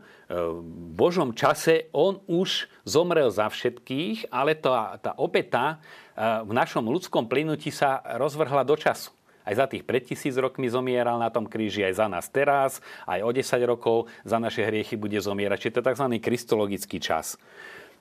Božom 0.93 1.31
čase 1.31 1.87
on 1.95 2.19
už 2.27 2.67
zomrel 2.83 3.31
za 3.31 3.47
všetkých, 3.47 4.27
ale 4.29 4.59
tá, 4.59 4.99
tá 4.99 5.15
obeta 5.15 5.79
e, 6.11 6.43
v 6.43 6.51
našom 6.51 6.83
ľudskom 6.83 7.31
plynutí 7.31 7.71
sa 7.71 8.03
rozvrhla 8.19 8.67
do 8.67 8.75
času. 8.75 9.15
Aj 9.41 9.57
za 9.57 9.65
tých 9.65 9.81
pred 9.81 10.05
tisíc 10.05 10.37
rokmi 10.37 10.69
zomieral 10.69 11.17
na 11.17 11.33
tom 11.33 11.49
kríži, 11.49 11.81
aj 11.81 11.97
za 11.97 12.05
nás 12.05 12.29
teraz, 12.29 12.77
aj 13.09 13.25
o 13.25 13.31
10 13.33 13.41
rokov 13.65 14.05
za 14.21 14.37
naše 14.37 14.61
hriechy 14.61 14.93
bude 14.93 15.17
zomierať. 15.17 15.57
Čiže 15.57 15.73
to 15.73 15.81
je 15.81 15.87
tzv. 15.89 16.07
kristologický 16.21 17.01
čas. 17.01 17.41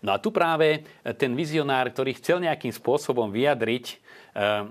No 0.01 0.17
a 0.17 0.21
tu 0.21 0.33
práve 0.33 0.89
ten 1.21 1.37
vizionár, 1.37 1.93
ktorý 1.93 2.17
chcel 2.17 2.41
nejakým 2.41 2.73
spôsobom 2.73 3.29
vyjadriť 3.29 3.85
eh, 4.37 4.69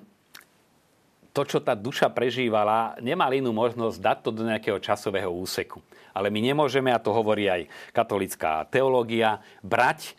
to, 1.39 1.41
čo 1.45 1.59
tá 1.61 1.77
duša 1.77 2.09
prežívala, 2.09 2.97
nemal 2.99 3.29
inú 3.31 3.53
možnosť 3.53 3.97
dať 4.01 4.17
to 4.25 4.29
do 4.33 4.43
nejakého 4.43 4.75
časového 4.81 5.29
úseku. 5.29 5.81
ale 6.09 6.33
my 6.33 6.41
nemôžeme, 6.41 6.91
a 6.91 6.99
to 6.99 7.15
hovorí 7.15 7.47
aj 7.47 7.69
katolická 7.95 8.67
teológia, 8.67 9.39
brať 9.63 10.09
e, 10.09 10.13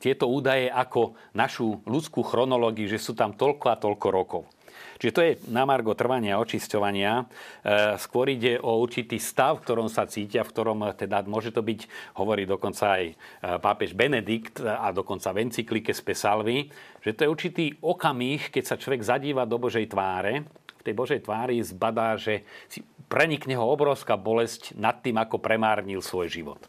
tieto 0.00 0.30
údaje 0.30 0.70
ako 0.70 1.18
našu 1.36 1.82
ľudskú 1.84 2.24
chronológiu, 2.24 2.88
že 2.88 2.96
sú 2.96 3.12
tam 3.12 3.36
toľko 3.36 3.66
a 3.68 3.76
toľko 3.76 4.06
rokov. 4.08 4.42
Čiže 5.02 5.16
to 5.18 5.26
je 5.26 5.32
na 5.50 5.66
margo 5.66 5.98
trvania 5.98 6.38
a 6.38 6.42
očisťovania. 6.46 7.12
E, 7.18 7.24
skôr 7.98 8.30
ide 8.30 8.62
o 8.62 8.78
určitý 8.78 9.18
stav, 9.18 9.58
v 9.58 9.66
ktorom 9.66 9.90
sa 9.90 10.06
cítia, 10.06 10.46
v 10.46 10.54
ktorom 10.54 10.94
teda 10.94 11.26
môže 11.26 11.50
to 11.50 11.58
byť, 11.58 11.90
hovorí 12.22 12.46
dokonca 12.46 13.02
aj 13.02 13.04
e, 13.10 13.14
pápež 13.58 13.98
Benedikt 13.98 14.62
a 14.62 14.94
dokonca 14.94 15.34
v 15.34 15.50
encyklike 15.50 15.90
Spesalvi, 15.90 16.70
že 17.02 17.18
to 17.18 17.26
je 17.26 17.32
určitý 17.34 17.64
okamih, 17.82 18.54
keď 18.54 18.62
sa 18.62 18.78
človek 18.78 19.02
zadíva 19.02 19.42
do 19.42 19.58
Božej 19.58 19.90
tváre, 19.90 20.46
v 20.78 20.82
tej 20.86 20.94
Božej 20.94 21.20
tvári 21.26 21.58
zbadá, 21.66 22.14
že 22.14 22.46
si 22.70 22.86
prenikne 23.10 23.58
ho 23.58 23.66
obrovská 23.66 24.14
bolesť 24.14 24.78
nad 24.78 25.02
tým, 25.02 25.18
ako 25.18 25.42
premárnil 25.42 25.98
svoj 25.98 26.30
život. 26.30 26.62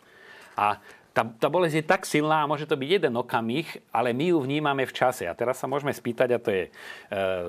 A 0.57 0.81
tá, 1.13 1.21
tá 1.29 1.47
bolesť 1.47 1.75
je 1.79 1.85
tak 1.85 2.01
silná 2.09 2.41
a 2.41 2.49
môže 2.49 2.65
to 2.65 2.73
byť 2.73 2.89
jeden 2.89 3.13
okamih, 3.13 3.69
ale 3.93 4.17
my 4.17 4.33
ju 4.33 4.37
vnímame 4.41 4.83
v 4.89 4.97
čase. 4.97 5.29
A 5.29 5.37
teraz 5.37 5.61
sa 5.61 5.69
môžeme 5.69 5.93
spýtať, 5.93 6.29
a 6.33 6.41
to 6.41 6.49
je 6.49 6.63
e, 6.67 6.71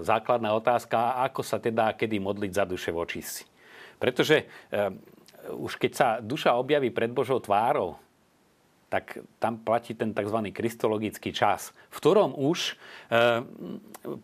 základná 0.04 0.52
otázka, 0.52 1.16
ako 1.24 1.40
sa 1.40 1.56
teda 1.56 1.96
kedy 1.96 2.20
modliť 2.20 2.52
za 2.52 2.64
duše 2.68 2.92
v 2.92 3.00
očistci. 3.00 3.48
Pretože 3.96 4.44
e, 4.44 4.92
už 5.56 5.80
keď 5.80 5.92
sa 5.96 6.08
duša 6.20 6.60
objaví 6.60 6.92
pred 6.92 7.08
Božou 7.08 7.40
tvárou, 7.40 7.96
tak 8.92 9.18
tam 9.42 9.58
platí 9.58 9.96
ten 9.96 10.14
tzv. 10.14 10.38
kristologický 10.54 11.34
čas, 11.34 11.74
v 11.88 11.98
ktorom 11.98 12.36
už 12.36 12.76
e, 13.08 13.42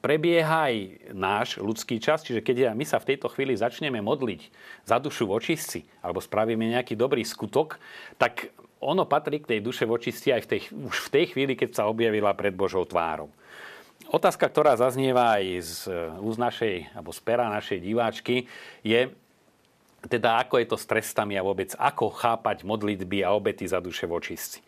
prebieha 0.04 0.68
aj 0.68 0.76
náš 1.16 1.48
ľudský 1.56 1.96
čas, 1.96 2.20
čiže 2.22 2.44
keď 2.44 2.76
my 2.76 2.84
sa 2.84 3.00
v 3.00 3.16
tejto 3.16 3.32
chvíli 3.32 3.56
začneme 3.56 4.04
modliť 4.04 4.52
za 4.84 5.00
dušu 5.00 5.24
v 5.26 5.34
očistci, 5.40 5.80
alebo 6.04 6.20
spravíme 6.20 6.76
nejaký 6.76 6.92
dobrý 6.92 7.24
skutok, 7.24 7.80
tak 8.20 8.52
ono 8.80 9.04
patrí 9.04 9.44
k 9.44 9.56
tej 9.56 9.60
duše 9.60 9.84
vočisti 9.84 10.32
aj 10.32 10.42
v 10.44 10.48
tej, 10.48 10.60
už 10.72 10.96
v 11.06 11.12
tej 11.12 11.24
chvíli, 11.36 11.52
keď 11.54 11.70
sa 11.76 11.84
objavila 11.86 12.32
pred 12.32 12.56
Božou 12.56 12.88
tvárou. 12.88 13.28
Otázka, 14.10 14.48
ktorá 14.48 14.74
zaznieva 14.74 15.38
aj 15.38 15.44
z 15.62 15.74
úz 16.18 16.34
našej, 16.40 16.96
alebo 16.96 17.14
z 17.14 17.20
pera 17.22 17.46
našej 17.46 17.78
diváčky, 17.78 18.48
je 18.82 19.12
teda 20.00 20.40
ako 20.40 20.56
je 20.56 20.66
to 20.66 20.80
s 20.80 20.88
trestami 20.88 21.36
a 21.36 21.44
vôbec 21.44 21.76
ako 21.76 22.08
chápať 22.08 22.64
modlitby 22.64 23.20
a 23.20 23.36
obety 23.36 23.68
za 23.68 23.84
duše 23.84 24.08
vočistci. 24.08 24.64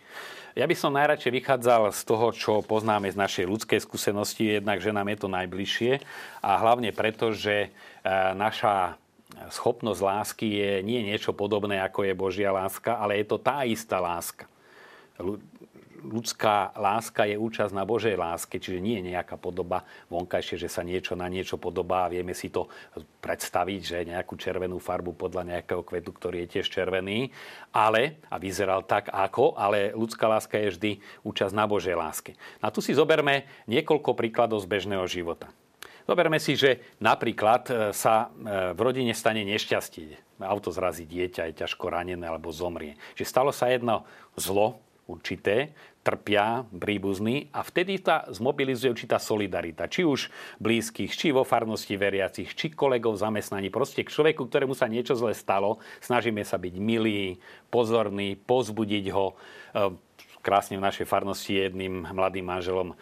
Ja 0.52 0.68
by 0.68 0.76
som 0.76 0.92
najradšej 0.92 1.32
vychádzal 1.32 1.96
z 1.96 2.02
toho, 2.04 2.28
čo 2.36 2.60
poznáme 2.60 3.08
z 3.08 3.16
našej 3.16 3.48
ľudskej 3.48 3.80
skúsenosti, 3.80 4.60
jednak, 4.60 4.84
že 4.84 4.92
nám 4.92 5.08
je 5.08 5.18
to 5.24 5.28
najbližšie 5.32 5.92
a 6.44 6.50
hlavne 6.60 6.92
preto, 6.92 7.32
že 7.32 7.56
e, 7.64 7.68
naša 8.36 9.00
schopnosť 9.50 10.00
lásky 10.00 10.46
je 10.48 10.70
nie 10.84 11.00
niečo 11.04 11.32
podobné, 11.32 11.80
ako 11.80 12.04
je 12.04 12.14
Božia 12.14 12.50
láska, 12.52 13.00
ale 13.00 13.20
je 13.20 13.26
to 13.28 13.36
tá 13.40 13.64
istá 13.64 13.98
láska. 13.98 14.48
Ľudská 16.02 16.74
láska 16.74 17.30
je 17.30 17.38
účasť 17.38 17.70
na 17.70 17.86
Božej 17.86 18.18
láske, 18.18 18.58
čiže 18.58 18.82
nie 18.82 18.98
je 18.98 19.14
nejaká 19.14 19.38
podoba 19.38 19.86
vonkajšie, 20.10 20.58
že 20.58 20.66
sa 20.66 20.82
niečo 20.82 21.14
na 21.14 21.30
niečo 21.30 21.62
podobá 21.62 22.10
a 22.10 22.10
vieme 22.10 22.34
si 22.34 22.50
to 22.50 22.66
predstaviť, 23.22 23.80
že 23.80 24.10
nejakú 24.10 24.34
červenú 24.34 24.82
farbu 24.82 25.14
podľa 25.14 25.54
nejakého 25.54 25.86
kvetu, 25.86 26.10
ktorý 26.10 26.42
je 26.42 26.58
tiež 26.58 26.66
červený, 26.74 27.30
ale, 27.70 28.18
a 28.34 28.42
vyzeral 28.42 28.82
tak 28.82 29.14
ako, 29.14 29.54
ale 29.54 29.94
ľudská 29.94 30.26
láska 30.26 30.58
je 30.58 30.74
vždy 30.74 30.92
účasť 31.22 31.54
na 31.54 31.70
Božej 31.70 31.94
láske. 31.94 32.34
A 32.58 32.74
tu 32.74 32.82
si 32.82 32.98
zoberme 32.98 33.46
niekoľko 33.70 34.18
príkladov 34.18 34.58
z 34.58 34.66
bežného 34.66 35.06
života. 35.06 35.54
Zoberme 36.06 36.42
si, 36.42 36.58
že 36.58 36.98
napríklad 36.98 37.62
e, 37.70 37.72
sa 37.94 38.28
e, 38.28 38.74
v 38.74 38.80
rodine 38.82 39.14
stane 39.14 39.46
nešťastie. 39.46 40.42
Auto 40.42 40.74
zrazí 40.74 41.06
dieťa, 41.06 41.50
je 41.50 41.58
ťažko 41.62 41.86
ranené 41.86 42.26
alebo 42.26 42.50
zomrie. 42.50 42.98
Že 43.14 43.24
stalo 43.24 43.50
sa 43.54 43.70
jedno 43.70 44.02
zlo 44.34 44.82
určité, 45.06 45.70
trpia 46.02 46.66
príbuzní 46.74 47.54
a 47.54 47.62
vtedy 47.62 48.02
sa 48.02 48.26
zmobilizuje 48.26 48.90
určitá 48.90 49.22
solidarita. 49.22 49.86
Či 49.86 50.02
už 50.02 50.20
blízkych, 50.58 51.14
či 51.14 51.30
vo 51.30 51.46
farnosti 51.46 51.94
veriacich, 51.94 52.58
či 52.58 52.74
kolegov 52.74 53.14
zamestnaní. 53.14 53.70
Proste 53.70 54.02
k 54.02 54.10
človeku, 54.10 54.50
ktorému 54.50 54.74
sa 54.74 54.90
niečo 54.90 55.14
zle 55.14 55.30
stalo, 55.30 55.78
snažíme 56.02 56.42
sa 56.42 56.58
byť 56.58 56.74
milí, 56.82 57.38
pozorní, 57.70 58.34
pozbudiť 58.34 59.04
ho. 59.14 59.38
E, 59.78 59.94
krásne 60.42 60.74
v 60.74 60.82
našej 60.82 61.06
farnosti 61.06 61.54
jedným 61.54 62.02
mladým 62.02 62.42
manželom 62.42 62.98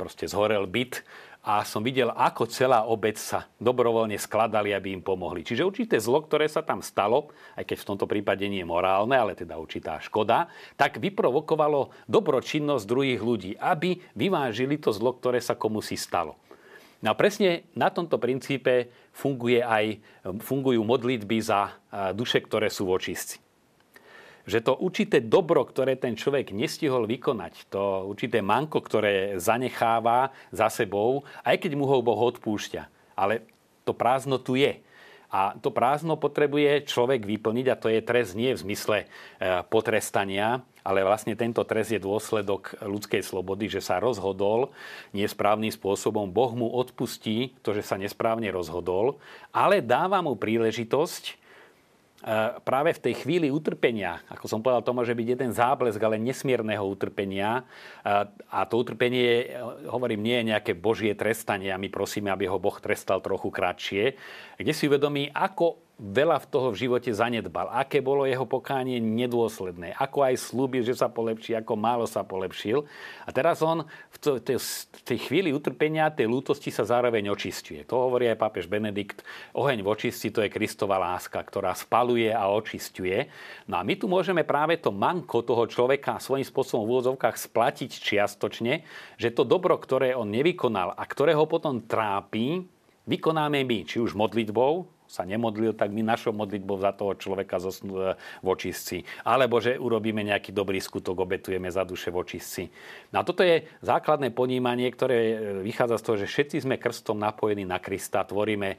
proste 0.00 0.24
zhorel 0.24 0.64
byt 0.64 1.04
a 1.40 1.64
som 1.64 1.80
videl, 1.80 2.12
ako 2.12 2.44
celá 2.52 2.84
obec 2.84 3.16
sa 3.16 3.48
dobrovoľne 3.56 4.20
skladali, 4.20 4.76
aby 4.76 4.92
im 4.92 5.00
pomohli. 5.00 5.40
Čiže 5.40 5.64
určité 5.64 5.96
zlo, 5.96 6.20
ktoré 6.20 6.44
sa 6.44 6.60
tam 6.60 6.84
stalo, 6.84 7.32
aj 7.56 7.64
keď 7.64 7.76
v 7.80 7.88
tomto 7.88 8.04
prípade 8.04 8.44
nie 8.44 8.60
je 8.60 8.68
morálne, 8.68 9.16
ale 9.16 9.32
teda 9.32 9.56
určitá 9.56 9.96
škoda, 10.04 10.52
tak 10.76 11.00
vyprovokovalo 11.00 11.96
dobročinnosť 12.04 12.84
druhých 12.84 13.22
ľudí, 13.24 13.52
aby 13.56 13.96
vyvážili 14.12 14.76
to 14.76 14.92
zlo, 14.92 15.16
ktoré 15.16 15.40
sa 15.40 15.56
komu 15.56 15.80
stalo. 15.80 16.36
No 17.00 17.12
a 17.12 17.16
presne 17.16 17.64
na 17.72 17.88
tomto 17.88 18.20
princípe 18.20 18.92
funguje 19.16 19.64
aj, 19.64 19.96
fungujú 20.44 20.84
modlitby 20.84 21.40
za 21.40 21.72
duše, 22.12 22.44
ktoré 22.44 22.68
sú 22.68 22.84
v 22.84 23.00
očistci 23.00 23.49
že 24.50 24.66
to 24.66 24.74
určité 24.74 25.22
dobro, 25.22 25.62
ktoré 25.62 25.94
ten 25.94 26.18
človek 26.18 26.50
nestihol 26.50 27.06
vykonať, 27.06 27.70
to 27.70 28.10
určité 28.10 28.42
manko, 28.42 28.82
ktoré 28.82 29.38
zanecháva 29.38 30.34
za 30.50 30.66
sebou, 30.66 31.22
aj 31.46 31.62
keď 31.62 31.78
mu 31.78 31.86
ho 31.86 32.02
Boh 32.02 32.18
odpúšťa. 32.18 33.14
Ale 33.14 33.46
to 33.86 33.94
prázdno 33.94 34.42
tu 34.42 34.58
je. 34.58 34.82
A 35.30 35.54
to 35.54 35.70
prázdno 35.70 36.18
potrebuje 36.18 36.90
človek 36.90 37.22
vyplniť 37.22 37.66
a 37.70 37.78
to 37.78 37.86
je 37.86 38.02
trest 38.02 38.34
nie 38.34 38.50
v 38.50 38.62
zmysle 38.66 38.98
e, 38.98 39.06
potrestania, 39.70 40.66
ale 40.82 41.06
vlastne 41.06 41.38
tento 41.38 41.62
trest 41.62 41.94
je 41.94 42.02
dôsledok 42.02 42.82
ľudskej 42.82 43.22
slobody, 43.22 43.70
že 43.70 43.78
sa 43.78 44.02
rozhodol 44.02 44.74
nesprávnym 45.14 45.70
spôsobom. 45.70 46.26
Boh 46.26 46.50
mu 46.58 46.66
odpustí 46.66 47.54
to, 47.62 47.70
že 47.70 47.86
sa 47.86 47.94
nesprávne 47.94 48.50
rozhodol, 48.50 49.22
ale 49.54 49.78
dáva 49.78 50.18
mu 50.18 50.34
príležitosť 50.34 51.39
práve 52.68 52.92
v 52.92 53.00
tej 53.00 53.14
chvíli 53.24 53.48
utrpenia, 53.48 54.20
ako 54.28 54.44
som 54.44 54.60
povedal, 54.60 54.84
to 54.84 54.92
môže 54.92 55.16
byť 55.16 55.26
jeden 55.26 55.50
záblesk, 55.56 55.96
ale 56.04 56.20
nesmierneho 56.20 56.84
utrpenia. 56.84 57.64
E, 58.04 58.28
a 58.28 58.60
to 58.68 58.84
utrpenie, 58.84 59.48
e, 59.48 59.88
hovorím, 59.88 60.20
nie 60.20 60.36
je 60.40 60.48
nejaké 60.52 60.72
božie 60.76 61.16
trestanie 61.16 61.72
a 61.72 61.80
my 61.80 61.88
prosíme, 61.88 62.28
aby 62.28 62.44
ho 62.44 62.60
Boh 62.60 62.76
trestal 62.76 63.24
trochu 63.24 63.48
kratšie, 63.48 64.20
kde 64.60 64.72
si 64.76 64.84
uvedomí, 64.84 65.32
ako 65.32 65.89
veľa 66.00 66.40
v 66.40 66.48
toho 66.48 66.72
v 66.72 66.80
živote 66.88 67.12
zanedbal, 67.12 67.68
aké 67.76 68.00
bolo 68.00 68.24
jeho 68.24 68.48
pokánie 68.48 68.96
nedôsledné, 68.96 69.92
ako 70.00 70.24
aj 70.24 70.34
slúbil, 70.40 70.80
že 70.80 70.96
sa 70.96 71.12
polepší, 71.12 71.60
ako 71.60 71.76
málo 71.76 72.08
sa 72.08 72.24
polepšil. 72.24 72.88
A 73.28 73.30
teraz 73.30 73.60
on 73.60 73.84
v 74.08 74.40
tej 75.04 75.18
chvíli 75.20 75.52
utrpenia, 75.52 76.08
tej 76.08 76.32
lútosti 76.32 76.72
sa 76.72 76.88
zároveň 76.88 77.28
očistuje. 77.28 77.84
To 77.84 78.08
hovorí 78.08 78.32
aj 78.32 78.40
pápež 78.40 78.64
Benedikt. 78.64 79.20
Oheň 79.52 79.84
v 79.84 79.92
očisti 79.92 80.32
to 80.32 80.40
je 80.40 80.48
Kristova 80.48 80.96
láska, 80.96 81.36
ktorá 81.44 81.76
spaluje 81.76 82.32
a 82.32 82.48
očistuje. 82.48 83.28
No 83.68 83.76
a 83.76 83.84
my 83.84 83.94
tu 84.00 84.08
môžeme 84.08 84.40
práve 84.40 84.80
to 84.80 84.88
manko 84.88 85.44
toho 85.44 85.68
človeka 85.68 86.16
svojím 86.16 86.48
spôsobom 86.48 86.88
v 86.88 86.92
úvodzovkách 86.96 87.36
splatiť 87.36 87.90
čiastočne, 87.92 88.88
že 89.20 89.28
to 89.36 89.44
dobro, 89.44 89.76
ktoré 89.76 90.16
on 90.16 90.32
nevykonal 90.32 90.96
a 90.96 91.02
ktoré 91.04 91.36
ho 91.36 91.44
potom 91.44 91.84
trápi, 91.84 92.64
vykonáme 93.04 93.60
my, 93.68 93.78
či 93.84 94.00
už 94.00 94.16
modlitbou, 94.16 94.99
sa 95.10 95.26
nemodlil, 95.26 95.74
tak 95.74 95.90
my 95.90 96.06
našou 96.06 96.30
modlitbou 96.30 96.78
za 96.78 96.94
toho 96.94 97.18
človeka 97.18 97.58
e, 97.58 97.66
v 98.14 98.46
očistci. 98.46 99.02
Alebo 99.26 99.58
že 99.58 99.74
urobíme 99.74 100.22
nejaký 100.22 100.54
dobrý 100.54 100.78
skutok, 100.78 101.18
obetujeme 101.18 101.66
za 101.66 101.82
duše 101.82 102.14
v 102.14 102.22
očistci. 102.22 102.62
No 103.10 103.20
a 103.20 103.26
toto 103.26 103.42
je 103.42 103.66
základné 103.82 104.30
ponímanie, 104.30 104.86
ktoré 104.94 105.18
e, 105.18 105.34
vychádza 105.66 105.98
z 105.98 106.04
toho, 106.06 106.16
že 106.22 106.30
všetci 106.30 106.56
sme 106.62 106.78
krstom 106.78 107.18
napojení 107.18 107.66
na 107.66 107.82
Krista, 107.82 108.22
tvoríme 108.22 108.70
e, 108.70 108.76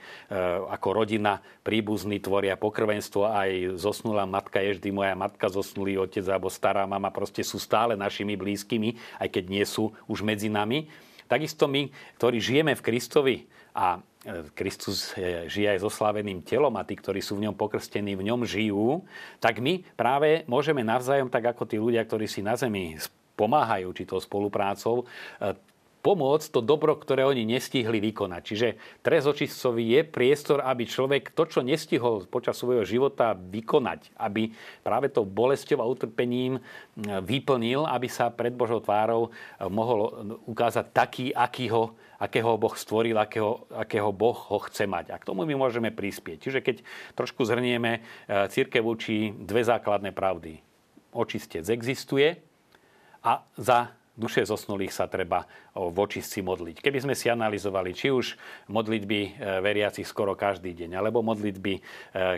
ako 0.72 1.04
rodina, 1.04 1.44
príbuzní 1.68 2.24
tvoria 2.24 2.56
pokrvenstvo, 2.56 3.28
aj 3.28 3.76
zosnulá 3.76 4.24
matka 4.24 4.64
je 4.64 4.80
vždy 4.80 4.90
moja 4.96 5.14
matka, 5.20 5.52
zosnulý 5.52 6.00
otec 6.00 6.24
alebo 6.32 6.48
stará 6.48 6.88
mama 6.88 7.12
proste 7.12 7.44
sú 7.44 7.60
stále 7.60 8.00
našimi 8.00 8.40
blízkymi, 8.40 9.20
aj 9.20 9.28
keď 9.36 9.44
nie 9.52 9.66
sú 9.68 9.92
už 10.08 10.24
medzi 10.24 10.48
nami. 10.48 10.88
Takisto 11.28 11.68
my, 11.68 11.92
ktorí 12.20 12.40
žijeme 12.40 12.76
v 12.76 12.84
Kristovi 12.84 13.36
a 13.76 14.00
Kristus 14.54 15.18
žije 15.50 15.74
aj 15.74 15.82
so 15.82 15.90
slaveným 15.90 16.46
telom 16.46 16.78
a 16.78 16.86
tí, 16.86 16.94
ktorí 16.94 17.26
sú 17.26 17.42
v 17.42 17.50
ňom 17.50 17.58
pokrstení, 17.58 18.14
v 18.14 18.30
ňom 18.30 18.46
žijú, 18.46 19.02
tak 19.42 19.58
my 19.58 19.82
práve 19.98 20.46
môžeme 20.46 20.86
navzájom, 20.86 21.26
tak 21.26 21.50
ako 21.58 21.66
tí 21.66 21.82
ľudia, 21.82 22.06
ktorí 22.06 22.30
si 22.30 22.46
na 22.46 22.54
zemi 22.54 23.02
pomáhajú 23.34 23.90
či 23.98 24.06
to 24.06 24.22
spoluprácou, 24.22 25.10
pomôcť 26.02 26.48
to 26.50 26.66
dobro, 26.66 26.98
ktoré 26.98 27.26
oni 27.26 27.46
nestihli 27.46 28.02
vykonať. 28.02 28.42
Čiže 28.42 28.68
trest 29.06 29.26
je 29.78 30.00
priestor, 30.02 30.66
aby 30.66 30.90
človek 30.90 31.30
to, 31.34 31.46
čo 31.46 31.62
nestihol 31.62 32.26
počas 32.26 32.58
svojho 32.58 32.82
života 32.82 33.38
vykonať, 33.38 34.14
aby 34.18 34.50
práve 34.82 35.14
tou 35.14 35.26
bolesťou 35.30 35.78
a 35.82 35.90
utrpením 35.90 36.58
vyplnil, 36.98 37.86
aby 37.86 38.10
sa 38.10 38.34
pred 38.34 38.54
Božou 38.54 38.82
tvárou 38.82 39.30
mohol 39.70 40.30
ukázať 40.50 40.86
taký, 40.90 41.26
aký 41.38 41.70
ho 41.70 41.94
akého 42.22 42.54
Boh 42.62 42.78
stvoril, 42.78 43.18
akého, 43.18 43.66
akého 43.74 44.14
Boh 44.14 44.38
ho 44.54 44.62
chce 44.70 44.86
mať. 44.86 45.10
A 45.10 45.18
k 45.18 45.26
tomu 45.26 45.42
my 45.42 45.58
môžeme 45.58 45.90
prispieť. 45.90 46.38
Čiže 46.46 46.60
keď 46.62 46.76
trošku 47.18 47.42
zhrnieme, 47.42 47.98
e, 47.98 48.02
církev 48.46 48.86
učí 48.86 49.34
dve 49.34 49.66
základné 49.66 50.14
pravdy. 50.14 50.62
Očistec 51.12 51.66
existuje 51.66 52.38
a 53.26 53.42
za 53.58 54.01
duše 54.22 54.46
zosnulých 54.46 54.94
sa 54.94 55.10
treba 55.10 55.50
v 55.74 55.98
očistci 55.98 56.46
modliť. 56.46 56.78
Keby 56.84 57.00
sme 57.02 57.16
si 57.18 57.32
analyzovali, 57.32 57.98
či 57.98 58.14
už 58.14 58.38
modlitby 58.70 59.20
e, 59.26 59.30
veriacich 59.66 60.06
skoro 60.06 60.38
každý 60.38 60.78
deň, 60.78 61.02
alebo 61.02 61.26
modlitby, 61.26 61.74
e, 61.80 61.82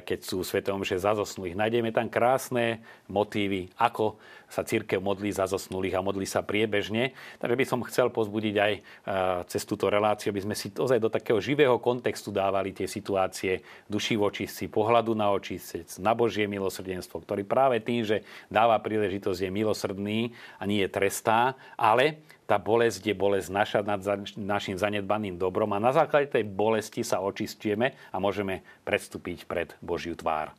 keď 0.06 0.20
sú 0.24 0.46
svetom 0.48 0.86
že 0.88 1.02
za 1.02 1.12
zosnulých, 1.18 1.60
nájdeme 1.60 1.92
tam 1.92 2.08
krásne 2.08 2.80
motívy, 3.12 3.74
ako 3.76 4.16
sa 4.54 4.62
církev 4.62 5.02
modlí 5.02 5.34
za 5.34 5.50
zosnulých 5.50 5.98
a 5.98 6.06
modlí 6.06 6.30
sa 6.30 6.46
priebežne. 6.46 7.18
Takže 7.42 7.58
by 7.58 7.66
som 7.66 7.82
chcel 7.90 8.14
pozbudiť 8.14 8.56
aj 8.62 8.74
e, 8.78 8.82
cez 9.50 9.66
túto 9.66 9.90
reláciu, 9.90 10.30
aby 10.30 10.46
sme 10.46 10.54
si 10.54 10.70
ozaj 10.70 11.02
do 11.02 11.10
takého 11.10 11.42
živého 11.42 11.82
kontextu 11.82 12.30
dávali 12.30 12.70
tie 12.70 12.86
situácie 12.86 13.66
duši 13.90 14.14
v 14.14 14.30
očistci, 14.30 14.70
pohľadu 14.70 15.18
na 15.18 15.34
očistec, 15.34 15.90
na 15.98 16.14
Božie 16.14 16.46
milosrdenstvo, 16.46 17.26
ktorý 17.26 17.42
práve 17.42 17.82
tým, 17.82 18.06
že 18.06 18.22
dáva 18.46 18.78
príležitosť, 18.78 19.50
je 19.50 19.50
milosrdný 19.50 20.20
a 20.62 20.70
nie 20.70 20.86
je 20.86 20.94
trestá, 20.94 21.58
ale 21.78 22.24
tá 22.44 22.60
bolesť 22.60 23.02
je 23.10 23.16
bolesť 23.16 23.50
naša 23.50 23.80
nad 23.82 24.04
našim 24.36 24.76
zanedbaným 24.76 25.40
dobrom 25.40 25.72
a 25.74 25.82
na 25.82 25.96
základe 25.96 26.30
tej 26.30 26.44
bolesti 26.46 27.02
sa 27.02 27.24
očistujeme 27.24 27.96
a 28.12 28.18
môžeme 28.20 28.62
predstúpiť 28.84 29.48
pred 29.48 29.72
Božiu 29.80 30.14
tvár. 30.14 30.52